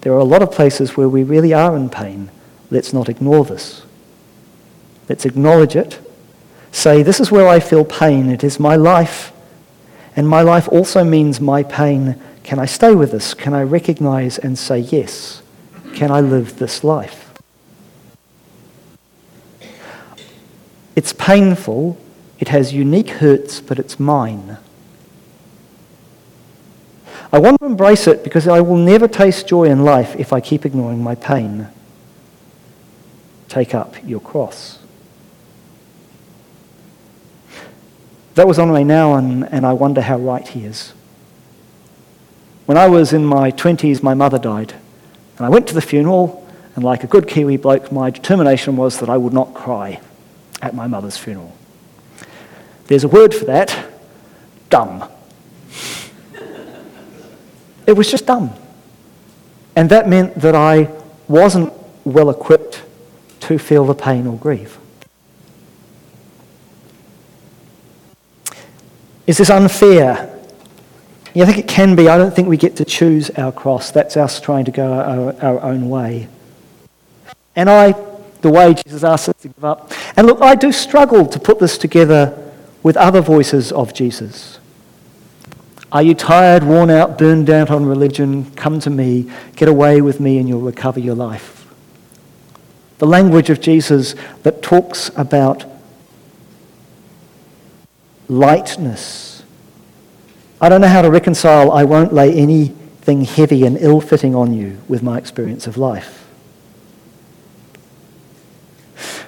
There 0.00 0.12
are 0.14 0.18
a 0.18 0.24
lot 0.24 0.42
of 0.42 0.50
places 0.50 0.96
where 0.96 1.08
we 1.08 1.22
really 1.22 1.52
are 1.52 1.76
in 1.76 1.90
pain. 1.90 2.30
Let's 2.70 2.92
not 2.92 3.08
ignore 3.08 3.44
this. 3.44 3.82
Let's 5.08 5.26
acknowledge 5.26 5.76
it. 5.76 6.00
Say, 6.72 7.02
This 7.02 7.20
is 7.20 7.30
where 7.30 7.46
I 7.46 7.60
feel 7.60 7.84
pain. 7.84 8.30
It 8.30 8.42
is 8.42 8.58
my 8.58 8.76
life. 8.76 9.32
And 10.20 10.28
my 10.28 10.42
life 10.42 10.68
also 10.68 11.02
means 11.02 11.40
my 11.40 11.62
pain. 11.62 12.20
Can 12.42 12.58
I 12.58 12.66
stay 12.66 12.94
with 12.94 13.12
this? 13.12 13.32
Can 13.32 13.54
I 13.54 13.62
recognize 13.62 14.36
and 14.36 14.58
say 14.58 14.80
yes? 14.80 15.42
Can 15.94 16.10
I 16.10 16.20
live 16.20 16.58
this 16.58 16.84
life? 16.84 17.32
It's 20.94 21.14
painful. 21.14 21.96
It 22.38 22.48
has 22.48 22.74
unique 22.74 23.08
hurts, 23.08 23.62
but 23.62 23.78
it's 23.78 23.98
mine. 23.98 24.58
I 27.32 27.38
want 27.38 27.58
to 27.60 27.64
embrace 27.64 28.06
it 28.06 28.22
because 28.22 28.46
I 28.46 28.60
will 28.60 28.76
never 28.76 29.08
taste 29.08 29.48
joy 29.48 29.70
in 29.70 29.86
life 29.86 30.14
if 30.16 30.34
I 30.34 30.42
keep 30.42 30.66
ignoring 30.66 31.02
my 31.02 31.14
pain. 31.14 31.68
Take 33.48 33.74
up 33.74 33.94
your 34.04 34.20
cross. 34.20 34.79
That 38.34 38.46
was 38.46 38.58
on 38.58 38.72
me 38.72 38.84
now, 38.84 39.14
and 39.14 39.66
I 39.66 39.72
wonder 39.72 40.00
how 40.00 40.18
right 40.18 40.46
he 40.46 40.64
is. 40.64 40.92
When 42.66 42.78
I 42.78 42.86
was 42.86 43.12
in 43.12 43.24
my 43.24 43.50
20s, 43.50 44.02
my 44.02 44.14
mother 44.14 44.38
died. 44.38 44.74
And 45.36 45.46
I 45.46 45.48
went 45.48 45.66
to 45.68 45.74
the 45.74 45.80
funeral, 45.80 46.46
and 46.76 46.84
like 46.84 47.02
a 47.02 47.08
good 47.08 47.26
Kiwi 47.26 47.56
bloke, 47.56 47.90
my 47.90 48.10
determination 48.10 48.76
was 48.76 49.00
that 49.00 49.08
I 49.08 49.16
would 49.16 49.32
not 49.32 49.54
cry 49.54 50.00
at 50.62 50.74
my 50.74 50.86
mother's 50.86 51.16
funeral. 51.16 51.56
There's 52.86 53.04
a 53.04 53.08
word 53.08 53.34
for 53.34 53.46
that 53.46 53.76
dumb. 54.68 55.08
it 57.86 57.96
was 57.96 58.10
just 58.10 58.26
dumb. 58.26 58.52
And 59.74 59.90
that 59.90 60.08
meant 60.08 60.36
that 60.36 60.54
I 60.54 60.90
wasn't 61.26 61.72
well 62.04 62.30
equipped 62.30 62.82
to 63.40 63.58
feel 63.58 63.84
the 63.84 63.94
pain 63.94 64.26
or 64.26 64.36
grief. 64.36 64.78
Is 69.30 69.38
this 69.38 69.48
unfair? 69.48 70.28
Yeah, 71.34 71.44
I 71.44 71.46
think 71.46 71.58
it 71.58 71.68
can 71.68 71.94
be. 71.94 72.08
I 72.08 72.18
don't 72.18 72.34
think 72.34 72.48
we 72.48 72.56
get 72.56 72.74
to 72.78 72.84
choose 72.84 73.30
our 73.38 73.52
cross. 73.52 73.92
That's 73.92 74.16
us 74.16 74.40
trying 74.40 74.64
to 74.64 74.72
go 74.72 74.92
our, 74.92 75.40
our 75.40 75.60
own 75.60 75.88
way. 75.88 76.26
And 77.54 77.70
I, 77.70 77.92
the 78.40 78.50
way 78.50 78.74
Jesus 78.74 79.04
asks 79.04 79.28
us 79.28 79.36
to 79.42 79.48
give 79.50 79.64
up. 79.64 79.92
And 80.16 80.26
look, 80.26 80.42
I 80.42 80.56
do 80.56 80.72
struggle 80.72 81.26
to 81.26 81.38
put 81.38 81.60
this 81.60 81.78
together 81.78 82.52
with 82.82 82.96
other 82.96 83.20
voices 83.20 83.70
of 83.70 83.94
Jesus. 83.94 84.58
Are 85.92 86.02
you 86.02 86.16
tired, 86.16 86.64
worn 86.64 86.90
out, 86.90 87.16
burned 87.16 87.50
out 87.50 87.70
on 87.70 87.86
religion? 87.86 88.50
Come 88.56 88.80
to 88.80 88.90
me, 88.90 89.30
get 89.54 89.68
away 89.68 90.00
with 90.00 90.18
me, 90.18 90.38
and 90.38 90.48
you'll 90.48 90.60
recover 90.60 90.98
your 90.98 91.14
life. 91.14 91.72
The 92.98 93.06
language 93.06 93.48
of 93.48 93.60
Jesus 93.60 94.16
that 94.42 94.60
talks 94.60 95.12
about 95.16 95.69
lightness. 98.30 99.42
I 100.60 100.68
don't 100.68 100.80
know 100.80 100.88
how 100.88 101.02
to 101.02 101.10
reconcile, 101.10 101.72
I 101.72 101.84
won't 101.84 102.12
lay 102.12 102.32
anything 102.32 103.22
heavy 103.22 103.66
and 103.66 103.76
ill 103.78 104.00
fitting 104.00 104.34
on 104.34 104.54
you 104.54 104.78
with 104.88 105.02
my 105.02 105.18
experience 105.18 105.66
of 105.66 105.76
life. 105.76 106.28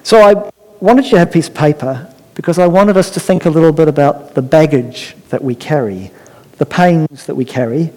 So 0.05 0.21
I 0.21 0.51
wanted 0.81 1.07
you 1.07 1.13
to 1.13 1.19
have 1.19 1.29
a 1.29 1.33
piece 1.33 1.49
of 1.49 1.55
paper 1.55 2.13
because 2.35 2.59
I 2.59 2.67
wanted 2.67 2.97
us 2.97 3.11
to 3.11 3.21
think 3.21 3.45
a 3.45 3.51
little 3.51 3.73
bit 3.73 3.89
about 3.89 4.35
the 4.35 4.43
baggage 4.43 5.17
that 5.31 5.43
we 5.43 5.55
carry, 5.55 6.11
the 6.59 6.67
pains 6.67 7.27
that 7.27 7.35
we 7.35 7.45
carry. 7.45 7.93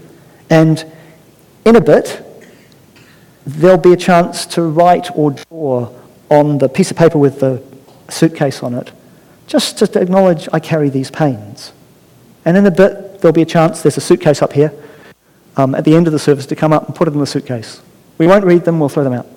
And 0.49 0.83
in 1.65 1.75
a 1.75 1.81
bit, 1.81 2.21
there'll 3.45 3.77
be 3.77 3.93
a 3.93 3.97
chance 3.97 4.45
to 4.47 4.63
write 4.63 5.15
or 5.15 5.31
draw 5.31 5.93
on 6.29 6.57
the 6.57 6.69
piece 6.69 6.89
of 6.89 6.97
paper 6.97 7.17
with 7.17 7.39
the 7.39 7.61
suitcase 8.09 8.63
on 8.63 8.73
it, 8.73 8.91
just 9.47 9.77
to 9.77 9.99
acknowledge 9.99 10.49
I 10.51 10.59
carry 10.59 10.89
these 10.89 11.11
pains. 11.11 11.71
And 12.45 12.57
in 12.57 12.65
a 12.65 12.71
bit, 12.71 13.21
there'll 13.21 13.33
be 13.33 13.41
a 13.41 13.45
chance, 13.45 13.81
there's 13.81 13.97
a 13.97 14.01
suitcase 14.01 14.41
up 14.41 14.53
here, 14.53 14.73
um, 15.57 15.75
at 15.75 15.85
the 15.85 15.95
end 15.95 16.07
of 16.07 16.13
the 16.13 16.19
service 16.19 16.45
to 16.47 16.55
come 16.55 16.73
up 16.73 16.87
and 16.87 16.95
put 16.95 17.07
it 17.07 17.13
in 17.13 17.19
the 17.19 17.27
suitcase. 17.27 17.81
We 18.17 18.27
won't 18.27 18.45
read 18.45 18.65
them, 18.65 18.79
we'll 18.79 18.89
throw 18.89 19.03
them 19.03 19.13
out. 19.13 19.27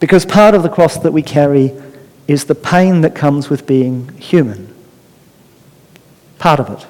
Because 0.00 0.26
part 0.26 0.54
of 0.54 0.62
the 0.62 0.68
cross 0.68 0.98
that 0.98 1.12
we 1.12 1.22
carry 1.22 1.72
is 2.26 2.44
the 2.44 2.54
pain 2.54 3.02
that 3.02 3.14
comes 3.14 3.48
with 3.48 3.66
being 3.66 4.08
human. 4.18 4.74
Part 6.38 6.60
of 6.60 6.70
it. 6.70 6.86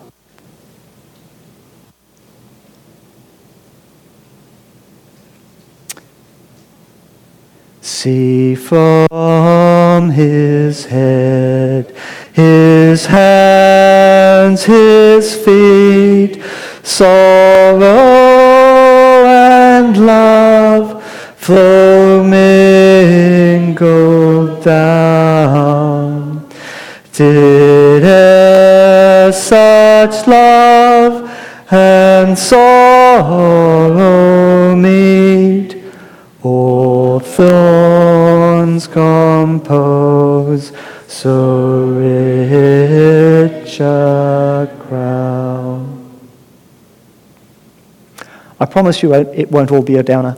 See 7.83 8.55
his 10.01 10.87
head, 10.87 11.95
his 12.33 13.07
hands, 13.07 14.65
his 14.65 15.35
feet, 15.45 16.43
sorrow 16.83 17.87
and 19.27 19.97
love 20.07 21.03
flow 21.37 22.25
mingled 22.25 23.83
down. 24.65 26.49
Did 27.13 28.03
e'er 28.05 29.31
such 29.33 30.27
love 30.27 31.31
and 31.71 32.39
sorrow 32.39 33.15
meet? 34.75 35.77
All 36.43 37.21
thorns 38.87 39.63
compose 39.63 40.73
so 41.07 41.89
rich 41.99 43.81
a 43.81 44.75
crown. 44.87 45.99
I 48.59 48.67
promise 48.67 49.03
you 49.03 49.13
it 49.15 49.51
won't 49.51 49.71
all 49.71 49.83
be 49.83 49.97
a 49.97 50.03
downer. 50.03 50.37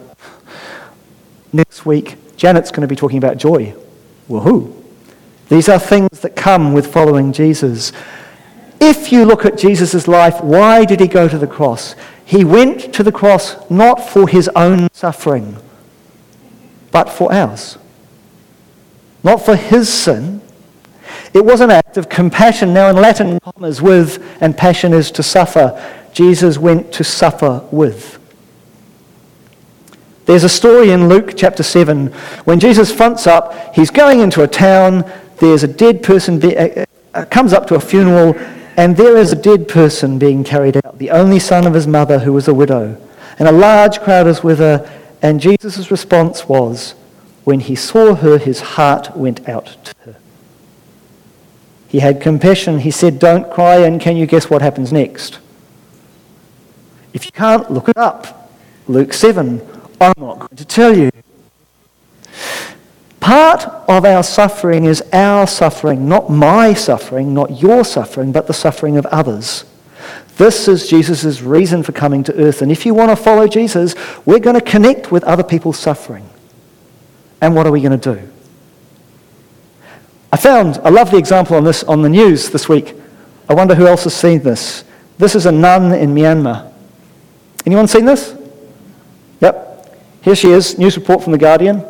Next 1.52 1.86
week, 1.86 2.16
Janet's 2.36 2.70
going 2.70 2.82
to 2.82 2.88
be 2.88 2.96
talking 2.96 3.18
about 3.18 3.36
joy. 3.36 3.74
Woohoo! 4.28 4.74
These 5.48 5.68
are 5.68 5.78
things 5.78 6.20
that 6.20 6.34
come 6.34 6.72
with 6.72 6.92
following 6.92 7.32
Jesus. 7.32 7.92
If 8.80 9.12
you 9.12 9.24
look 9.24 9.44
at 9.44 9.58
Jesus' 9.58 10.08
life, 10.08 10.40
why 10.42 10.84
did 10.84 11.00
he 11.00 11.06
go 11.06 11.28
to 11.28 11.38
the 11.38 11.46
cross? 11.46 11.94
He 12.24 12.44
went 12.44 12.92
to 12.94 13.02
the 13.02 13.12
cross 13.12 13.56
not 13.70 13.96
for 13.96 14.26
his 14.26 14.48
own 14.56 14.88
suffering 14.92 15.58
but 16.94 17.10
for 17.10 17.32
ours. 17.32 17.76
Not 19.24 19.44
for 19.44 19.56
his 19.56 19.92
sin. 19.92 20.42
It 21.32 21.44
was 21.44 21.60
an 21.60 21.70
act 21.70 21.96
of 21.96 22.08
compassion. 22.08 22.72
Now, 22.72 22.90
in 22.90 22.96
Latin, 22.96 23.40
commas 23.40 23.82
with 23.82 24.22
and 24.40 24.56
passion 24.56 24.92
is 24.92 25.10
to 25.12 25.22
suffer. 25.22 25.82
Jesus 26.12 26.58
went 26.58 26.92
to 26.92 27.02
suffer 27.02 27.66
with. 27.72 28.20
There's 30.26 30.44
a 30.44 30.48
story 30.48 30.90
in 30.90 31.08
Luke 31.08 31.32
chapter 31.36 31.62
7 31.62 32.06
when 32.44 32.60
Jesus 32.60 32.94
fronts 32.94 33.26
up, 33.26 33.74
he's 33.74 33.90
going 33.90 34.20
into 34.20 34.42
a 34.42 34.48
town, 34.48 35.10
there's 35.38 35.64
a 35.64 35.68
dead 35.68 36.02
person, 36.02 36.38
be, 36.38 36.56
uh, 36.56 36.86
uh, 37.12 37.24
comes 37.26 37.52
up 37.52 37.66
to 37.66 37.74
a 37.74 37.80
funeral, 37.80 38.34
and 38.76 38.96
there 38.96 39.18
is 39.18 39.32
a 39.32 39.36
dead 39.36 39.68
person 39.68 40.18
being 40.18 40.42
carried 40.42 40.78
out, 40.84 40.98
the 40.98 41.10
only 41.10 41.38
son 41.38 41.66
of 41.66 41.74
his 41.74 41.86
mother 41.86 42.20
who 42.20 42.32
was 42.32 42.48
a 42.48 42.54
widow. 42.54 42.96
And 43.38 43.48
a 43.48 43.52
large 43.52 44.00
crowd 44.00 44.26
is 44.26 44.42
with 44.42 44.60
her, 44.60 44.90
and 45.20 45.40
Jesus' 45.40 45.90
response 45.90 46.48
was, 46.48 46.94
when 47.44 47.61
he 47.61 47.74
saw 47.74 48.14
her, 48.14 48.38
his 48.38 48.61
heart 48.61 49.16
went 49.16 49.48
out 49.48 49.76
to 49.85 49.94
her. 50.04 50.16
He 51.88 52.00
had 52.00 52.20
compassion. 52.20 52.80
He 52.80 52.90
said, 52.90 53.18
Don't 53.18 53.50
cry, 53.50 53.76
and 53.76 54.00
can 54.00 54.16
you 54.16 54.26
guess 54.26 54.50
what 54.50 54.62
happens 54.62 54.92
next? 54.92 55.38
If 57.12 57.24
you 57.24 57.30
can't, 57.30 57.70
look 57.70 57.88
it 57.88 57.96
up. 57.96 58.50
Luke 58.88 59.12
7. 59.12 59.61
I'm 60.00 60.12
not 60.16 60.38
going 60.40 60.57
to 60.57 60.64
tell 60.64 60.96
you. 60.96 61.11
Part 63.20 63.64
of 63.88 64.04
our 64.04 64.22
suffering 64.22 64.85
is 64.85 65.02
our 65.12 65.46
suffering, 65.46 66.09
not 66.09 66.28
my 66.28 66.74
suffering, 66.74 67.33
not 67.33 67.62
your 67.62 67.85
suffering, 67.85 68.33
but 68.33 68.46
the 68.46 68.52
suffering 68.52 68.96
of 68.96 69.07
others. 69.07 69.64
This 70.37 70.66
is 70.66 70.88
Jesus' 70.88 71.40
reason 71.40 71.83
for 71.83 71.92
coming 71.92 72.24
to 72.24 72.35
earth. 72.35 72.61
And 72.61 72.72
if 72.72 72.85
you 72.85 72.92
want 72.92 73.11
to 73.11 73.16
follow 73.16 73.46
Jesus, 73.46 73.94
we're 74.26 74.40
going 74.40 74.57
to 74.57 74.61
connect 74.61 75.12
with 75.12 75.22
other 75.24 75.44
people's 75.44 75.78
suffering. 75.78 76.28
And 77.44 77.54
what 77.54 77.66
are 77.66 77.70
we 77.70 77.83
going 77.83 78.00
to 78.00 78.14
do? 78.14 78.26
I 80.33 80.38
found 80.38 80.78
a 80.78 80.90
lovely 80.90 81.18
example 81.18 81.59
on 81.59 81.64
this 81.64 81.85
on 81.85 82.00
the 82.00 82.09
news 82.09 82.48
this 82.48 82.70
week. 82.70 82.94
I 83.50 83.52
wonder 83.52 83.74
who 83.74 83.87
else 83.87 84.04
has 84.04 84.14
seen 84.14 84.40
this. 84.40 84.83
This 85.18 85.35
is 85.35 85.44
a 85.44 85.52
nun 85.52 85.92
in 85.92 86.14
Myanmar. 86.14 86.72
Anyone 87.66 87.87
seen 87.87 88.07
this? 88.07 88.35
Yep. 89.42 89.94
Here 90.22 90.35
she 90.35 90.52
is, 90.52 90.78
news 90.78 90.96
report 90.96 91.22
from 91.22 91.33
The 91.33 91.38
Guardian. 91.38 91.85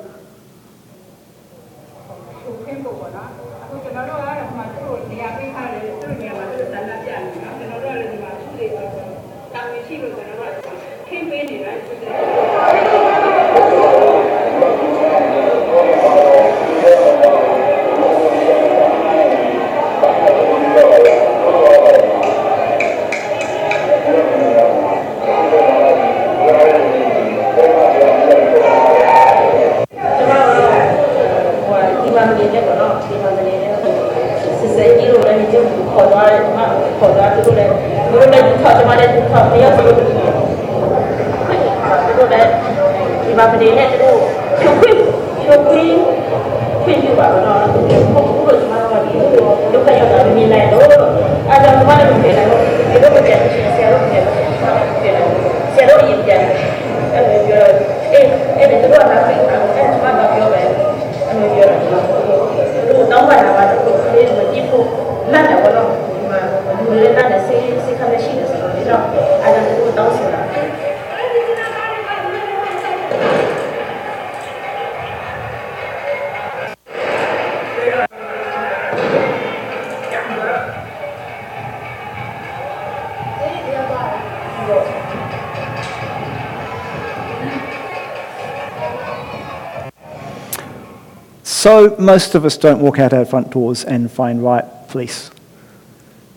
So 91.64 91.96
most 91.98 92.34
of 92.34 92.44
us 92.44 92.58
don't 92.58 92.80
walk 92.80 92.98
out 92.98 93.14
our 93.14 93.24
front 93.24 93.50
doors 93.50 93.86
and 93.86 94.12
find 94.12 94.44
right 94.44 94.66
police. 94.88 95.30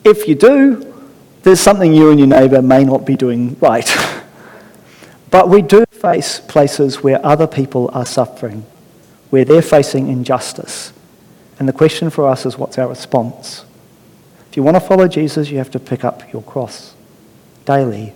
If 0.05 0.25
you 0.25 0.35
do, 0.35 0.93
there's 1.43 1.59
something 1.59 1.93
you 1.93 2.11
and 2.11 2.17
your 2.17 2.29
neighbour 2.29 2.61
may 2.61 2.85
not 2.85 3.05
be 3.05 3.17
doing 3.17 3.57
right. 3.59 3.93
but 5.29 5.49
we 5.49 5.61
do 5.61 5.83
face 5.91 6.39
places 6.39 7.03
where 7.03 7.19
other 7.25 7.45
people 7.45 7.89
are 7.91 8.05
suffering, 8.05 8.65
where 9.29 9.43
they're 9.43 9.61
facing 9.61 10.07
injustice. 10.07 10.93
And 11.59 11.67
the 11.67 11.73
question 11.73 12.09
for 12.09 12.25
us 12.25 12.45
is 12.45 12.57
what's 12.57 12.77
our 12.77 12.87
response? 12.87 13.65
If 14.49 14.55
you 14.55 14.63
want 14.63 14.77
to 14.77 14.79
follow 14.79 15.09
Jesus, 15.09 15.49
you 15.49 15.57
have 15.57 15.71
to 15.71 15.79
pick 15.79 16.05
up 16.05 16.31
your 16.31 16.41
cross 16.41 16.93
daily. 17.65 18.13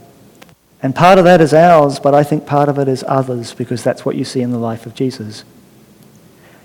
And 0.81 0.95
part 0.95 1.17
of 1.17 1.25
that 1.25 1.41
is 1.41 1.53
ours, 1.53 1.99
but 1.99 2.15
I 2.15 2.23
think 2.23 2.45
part 2.45 2.69
of 2.69 2.79
it 2.79 2.87
is 2.87 3.03
others 3.05 3.53
because 3.53 3.83
that's 3.83 4.05
what 4.05 4.15
you 4.15 4.23
see 4.23 4.39
in 4.39 4.51
the 4.51 4.57
life 4.57 4.85
of 4.85 4.95
Jesus. 4.95 5.43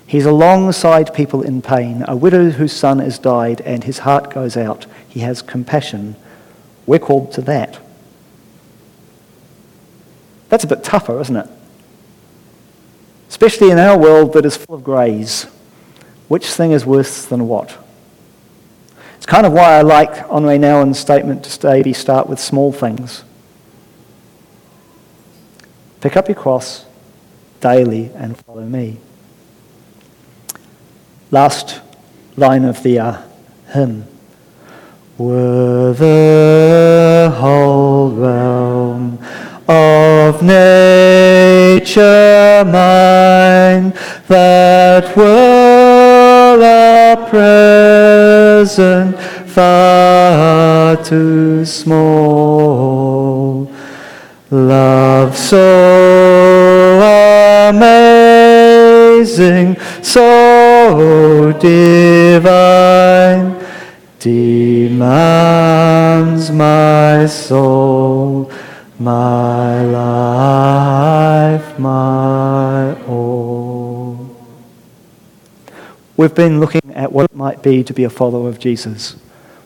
He's 0.07 0.25
alongside 0.25 1.13
people 1.13 1.41
in 1.41 1.61
pain, 1.61 2.05
a 2.07 2.15
widow 2.15 2.49
whose 2.51 2.71
son 2.71 2.99
has 2.99 3.19
died, 3.19 3.59
and 3.61 3.83
his 3.83 3.99
heart 3.99 4.33
goes 4.33 4.55
out. 4.55 4.85
He 5.07 5.19
has 5.19 5.41
compassion 5.41 6.15
We're 6.85 6.99
called 6.99 7.33
to 7.33 7.41
that. 7.41 7.79
That's 10.47 10.63
a 10.63 10.67
bit 10.67 10.81
tougher, 10.81 11.19
isn't 11.19 11.35
it? 11.35 11.49
Especially 13.27 13.69
in 13.69 13.77
our 13.77 13.97
world 13.97 14.31
that 14.33 14.45
is 14.45 14.55
full 14.55 14.75
of 14.75 14.85
greys. 14.85 15.43
Which 16.29 16.47
thing 16.47 16.71
is 16.71 16.85
worse 16.85 17.25
than 17.25 17.49
what? 17.49 17.77
It's 19.17 19.25
kind 19.25 19.45
of 19.45 19.51
why 19.51 19.73
I 19.73 19.81
like 19.81 20.29
Henri 20.29 20.57
Nouwen's 20.57 20.99
statement 20.99 21.43
to 21.43 21.49
stay, 21.49 21.91
start 21.91 22.29
with 22.29 22.39
small 22.39 22.71
things. 22.71 23.25
Pick 25.99 26.15
up 26.15 26.29
your 26.29 26.35
cross 26.35 26.85
daily 27.59 28.11
and 28.15 28.37
follow 28.37 28.63
me. 28.63 28.99
Last 31.29 31.81
line 32.37 32.63
of 32.63 32.81
the 32.83 32.99
uh, 32.99 33.21
hymn. 33.73 34.05
Were 35.17 35.91
the 35.93 37.33
whole 37.35 38.11
realm 38.11 39.19
of 39.67 40.41
nature 40.41 40.63
mine 42.65 43.93
that 44.27 45.17
were 45.17 46.61
a 46.61 47.27
present 47.29 49.19
far 49.49 50.95
too 51.03 51.65
small. 51.65 53.69
Love 54.49 55.35
so 55.35 57.01
amazing, 57.69 59.75
so 60.01 60.23
divine, 61.53 62.45
demands 64.19 65.71
my 66.51 67.25
soul, 67.25 68.51
my 68.99 69.83
life, 69.83 71.77
my 71.79 73.01
all. 73.03 74.35
We've 76.15 76.33
been 76.33 76.59
looking 76.59 76.93
at 76.93 77.11
what 77.11 77.25
it 77.25 77.35
might 77.35 77.61
be 77.61 77.83
to 77.83 77.93
be 77.93 78.03
a 78.03 78.09
follower 78.09 78.49
of 78.49 78.59
Jesus. 78.59 79.17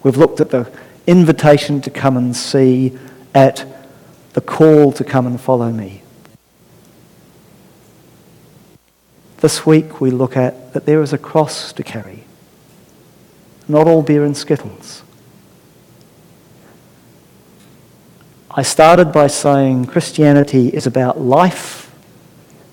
We've 0.03 0.17
looked 0.17 0.41
at 0.41 0.49
the 0.49 0.69
invitation 1.07 1.81
to 1.81 1.89
come 1.89 2.17
and 2.17 2.36
see, 2.36 2.97
at 3.34 3.65
the 4.34 4.41
call 4.41 4.91
to 4.93 5.03
come 5.03 5.27
and 5.27 5.39
follow 5.39 5.71
me. 5.71 6.01
This 9.41 9.65
week 9.65 9.99
we 9.99 10.12
look 10.12 10.38
at 10.38 10.73
that 10.73 10.86
there 10.86 11.01
is 11.01 11.13
a 11.13 11.17
cross 11.17 11.73
to 11.73 11.82
carry, 11.82 12.25
not 13.67 13.88
all 13.88 14.04
beer 14.04 14.23
and 14.23 14.38
skittles. 14.38 15.01
I 18.51 18.62
started 18.62 19.12
by 19.12 19.25
saying 19.25 19.86
Christianity 19.86 20.67
is 20.67 20.86
about 20.86 21.19
life 21.19 21.91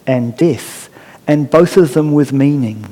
and 0.06 0.36
death, 0.36 0.90
and 1.26 1.48
both 1.48 1.78
of 1.78 1.94
them 1.94 2.12
with 2.12 2.34
meaning. 2.34 2.84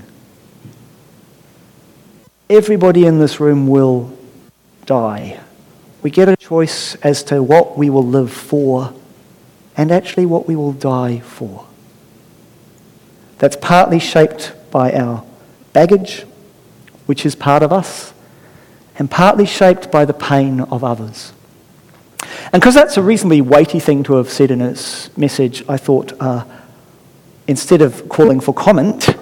Everybody 2.48 3.04
in 3.04 3.18
this 3.18 3.40
room 3.40 3.68
will 3.68 4.16
die. 4.86 5.38
We 6.02 6.10
get 6.10 6.30
a 6.30 6.36
choice 6.36 6.94
as 6.96 7.22
to 7.24 7.42
what 7.42 7.76
we 7.76 7.90
will 7.90 8.06
live 8.06 8.32
for 8.32 8.94
and 9.76 9.92
actually 9.92 10.24
what 10.24 10.48
we 10.48 10.56
will 10.56 10.72
die 10.72 11.18
for. 11.18 11.66
That's 13.38 13.56
partly 13.56 13.98
shaped 13.98 14.52
by 14.70 14.92
our 14.92 15.24
baggage, 15.72 16.22
which 17.06 17.26
is 17.26 17.34
part 17.34 17.62
of 17.62 17.72
us, 17.72 18.12
and 18.98 19.10
partly 19.10 19.46
shaped 19.46 19.90
by 19.90 20.04
the 20.04 20.14
pain 20.14 20.60
of 20.60 20.82
others. 20.82 21.32
And 22.52 22.60
because 22.60 22.74
that's 22.74 22.96
a 22.96 23.02
reasonably 23.02 23.40
weighty 23.40 23.80
thing 23.80 24.02
to 24.04 24.14
have 24.14 24.30
said 24.30 24.50
in 24.50 24.60
its 24.60 25.14
message, 25.16 25.64
I 25.68 25.76
thought 25.76 26.12
uh, 26.20 26.44
instead 27.46 27.82
of 27.82 28.08
calling 28.08 28.40
for 28.40 28.54
comment, 28.54 29.14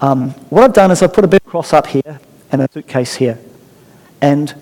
um, 0.00 0.30
what 0.50 0.64
I've 0.64 0.72
done 0.72 0.90
is 0.90 1.02
I've 1.02 1.12
put 1.12 1.24
a 1.24 1.28
big 1.28 1.44
cross 1.44 1.72
up 1.72 1.86
here 1.86 2.20
and 2.50 2.62
a 2.62 2.68
suitcase 2.72 3.14
here. 3.14 3.38
And 4.20 4.54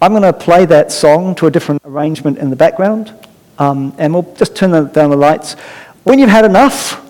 I'm 0.00 0.12
going 0.12 0.22
to 0.22 0.32
play 0.32 0.66
that 0.66 0.92
song 0.92 1.34
to 1.36 1.46
a 1.46 1.50
different 1.50 1.82
arrangement 1.84 2.38
in 2.38 2.50
the 2.50 2.56
background, 2.56 3.12
um, 3.58 3.94
and 3.98 4.12
we'll 4.12 4.34
just 4.34 4.54
turn 4.54 4.70
the, 4.70 4.82
down 4.82 5.10
the 5.10 5.16
lights. 5.16 5.54
When 6.04 6.18
you've 6.18 6.30
had 6.30 6.44
enough, 6.44 7.02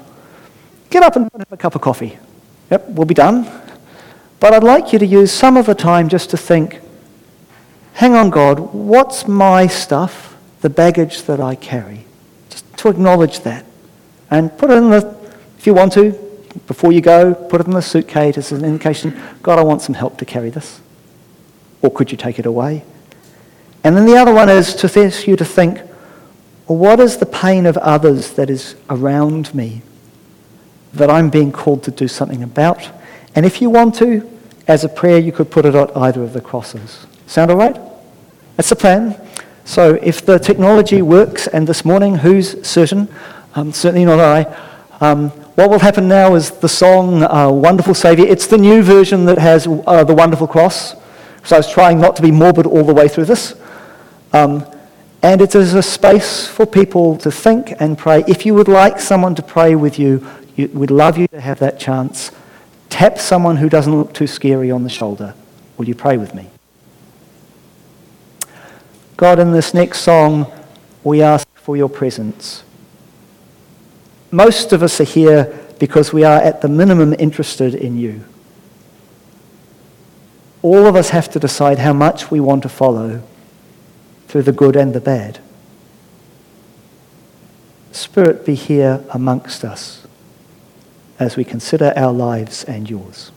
get 0.97 1.03
up 1.03 1.17
and 1.17 1.31
have 1.39 1.53
a 1.53 1.57
cup 1.57 1.75
of 1.75 1.81
coffee. 1.81 2.19
Yep, 2.71 2.89
we'll 2.89 3.07
be 3.07 3.15
done. 3.15 3.45
But 4.41 4.53
I'd 4.53 4.65
like 4.65 4.93
you 4.93 4.99
to 4.99 5.07
use 5.07 5.33
some 5.33 5.57
of 5.57 5.67
the 5.67 5.75
time 5.75 6.09
just 6.09 6.31
to 6.31 6.37
think 6.37 6.81
hang 7.95 8.15
on, 8.15 8.29
God, 8.29 8.59
what's 8.75 9.27
my 9.27 9.67
stuff? 9.67 10.37
the 10.67 10.71
baggage 10.71 11.23
that 11.23 11.41
I 11.41 11.55
carry. 11.55 12.05
Just 12.51 12.77
to 12.79 12.89
acknowledge 12.89 13.41
that. 13.41 13.65
And 14.33 14.57
put 14.59 14.71
it 14.71 14.79
in 14.79 14.91
the, 14.91 15.17
if 15.59 15.65
you 15.65 15.75
want 15.75 15.93
to, 15.93 16.13
before 16.67 16.91
you 16.91 17.01
go, 17.01 17.35
put 17.35 17.61
it 17.61 17.69
in 17.69 17.73
the 17.73 17.83
suitcase 17.83 18.37
as 18.37 18.51
an 18.51 18.65
indication 18.65 19.17
God, 19.43 19.61
I 19.61 19.63
want 19.63 19.83
some 19.83 19.95
help 19.95 20.19
to 20.19 20.25
carry 20.25 20.51
this. 20.51 20.81
Or 21.83 21.91
could 21.93 22.11
you 22.11 22.19
take 22.19 22.41
it 22.41 22.47
away? 22.47 22.83
And 23.85 23.97
then 23.97 24.07
the 24.07 24.17
other 24.17 24.35
one 24.35 24.49
is 24.49 24.75
to 24.75 25.05
ask 25.05 25.29
you 25.29 25.37
to 25.37 25.45
think, 25.45 25.81
well, 26.67 26.79
what 26.79 26.99
is 26.99 27.19
the 27.19 27.27
pain 27.27 27.67
of 27.67 27.77
others 27.77 28.33
that 28.33 28.51
is 28.51 28.75
around 28.91 29.55
me 29.55 29.83
that 30.95 31.11
I'm 31.11 31.31
being 31.31 31.53
called 31.53 31.83
to 31.85 31.91
do 31.91 32.09
something 32.09 32.43
about? 32.43 32.91
And 33.35 33.45
if 33.45 33.61
you 33.61 33.71
want 33.71 33.95
to, 33.97 34.29
as 34.67 34.85
a 34.85 34.89
prayer, 34.89 35.19
you 35.19 35.33
could 35.33 35.51
put 35.51 35.65
it 35.65 35.75
on 35.75 35.91
either 35.95 36.23
of 36.23 36.33
the 36.33 36.41
crosses. 36.41 37.07
Sound 37.27 37.51
all 37.51 37.57
right? 37.57 37.77
That's 38.57 38.71
the 38.71 38.77
plan. 38.77 39.21
So 39.65 39.95
if 40.03 40.25
the 40.25 40.39
technology 40.39 41.03
works, 41.03 41.47
and 41.47 41.67
this 41.67 41.85
morning, 41.85 42.17
who's 42.17 42.67
certain? 42.67 43.09
Um, 43.55 43.73
certainly 43.73 44.05
not 44.05 44.21
I. 44.21 44.57
Um, 45.01 45.31
what 45.57 45.71
will 45.71 45.79
happen 45.79 46.09
now 46.09 46.35
is 46.35 46.51
the 46.51 46.69
song 46.69 47.23
uh, 47.23 47.51
Wonderful 47.51 47.95
Saviour. 47.95 48.27
It's 48.29 48.47
the 48.47 48.59
new 48.59 48.83
version 48.83 49.25
that 49.27 49.39
has 49.39 49.67
uh, 49.67 50.05
the 50.05 50.15
wonderful 50.15 50.47
cross. 50.47 50.95
So 51.45 51.57
I 51.57 51.59
was 51.59 51.71
trying 51.71 52.01
not 52.01 52.17
to 52.17 52.23
be 52.23 52.31
morbid 52.31 52.67
all 52.67 52.85
the 52.85 52.95
way 52.95 53.09
through 53.09 53.27
this. 53.27 53.55
Um, 54.33 54.67
and 55.23 55.41
it 55.41 55.55
is 55.55 55.75
a 55.75 55.83
space 55.83 56.47
for 56.47 56.67
people 56.67 57.17
to 57.19 57.31
think 57.31 57.75
and 57.81 57.97
pray. 57.97 58.23
If 58.29 58.47
you 58.47 58.55
would 58.55 58.69
like 58.69 59.01
someone 59.01 59.35
to 59.35 59.43
pray 59.43 59.75
with 59.75 59.99
you, 59.99 60.27
we'd 60.57 60.91
love 60.91 61.19
you 61.19 61.29
to 61.29 61.41
have 61.41 61.59
that 61.59 61.79
chance. 61.79 62.33
Tap 62.89 63.19
someone 63.19 63.57
who 63.57 63.69
doesn't 63.69 63.95
look 63.95 64.15
too 64.15 64.27
scary 64.27 64.71
on 64.71 64.83
the 64.83 64.89
shoulder. 64.89 65.35
Will 65.77 65.87
you 65.87 65.95
pray 65.95 66.17
with 66.17 66.35
me? 66.35 66.49
God, 69.17 69.39
in 69.39 69.53
this 69.53 69.75
next 69.75 70.01
song, 70.01 70.51
we 71.05 71.23
ask 71.23 71.47
for 71.55 71.77
your 71.77 71.89
presence. 71.89 72.65
Most 74.31 74.73
of 74.73 74.83
us 74.83 75.01
are 75.01 75.05
here 75.05 75.59
because 75.79 76.13
we 76.13 76.25
are 76.25 76.41
at 76.41 76.63
the 76.63 76.69
minimum 76.69 77.15
interested 77.19 77.75
in 77.75 77.99
you. 77.99 78.25
All 80.63 80.87
of 80.87 80.97
us 80.97 81.11
have 81.11 81.31
to 81.31 81.39
decide 81.39 81.79
how 81.79 81.93
much 81.93 82.31
we 82.31 82.41
want 82.41 82.63
to 82.63 82.69
follow 82.69 83.23
through 84.27 84.43
the 84.43 84.53
good 84.53 84.75
and 84.75 84.95
the 84.95 85.01
bad. 85.01 85.39
Spirit, 87.93 88.45
be 88.45 88.55
here 88.55 89.05
amongst 89.11 89.65
us 89.65 90.06
as 91.19 91.37
we 91.37 91.45
consider 91.45 91.93
our 91.97 92.13
lives 92.13 92.65
and 92.65 92.89
yours. 92.89 93.31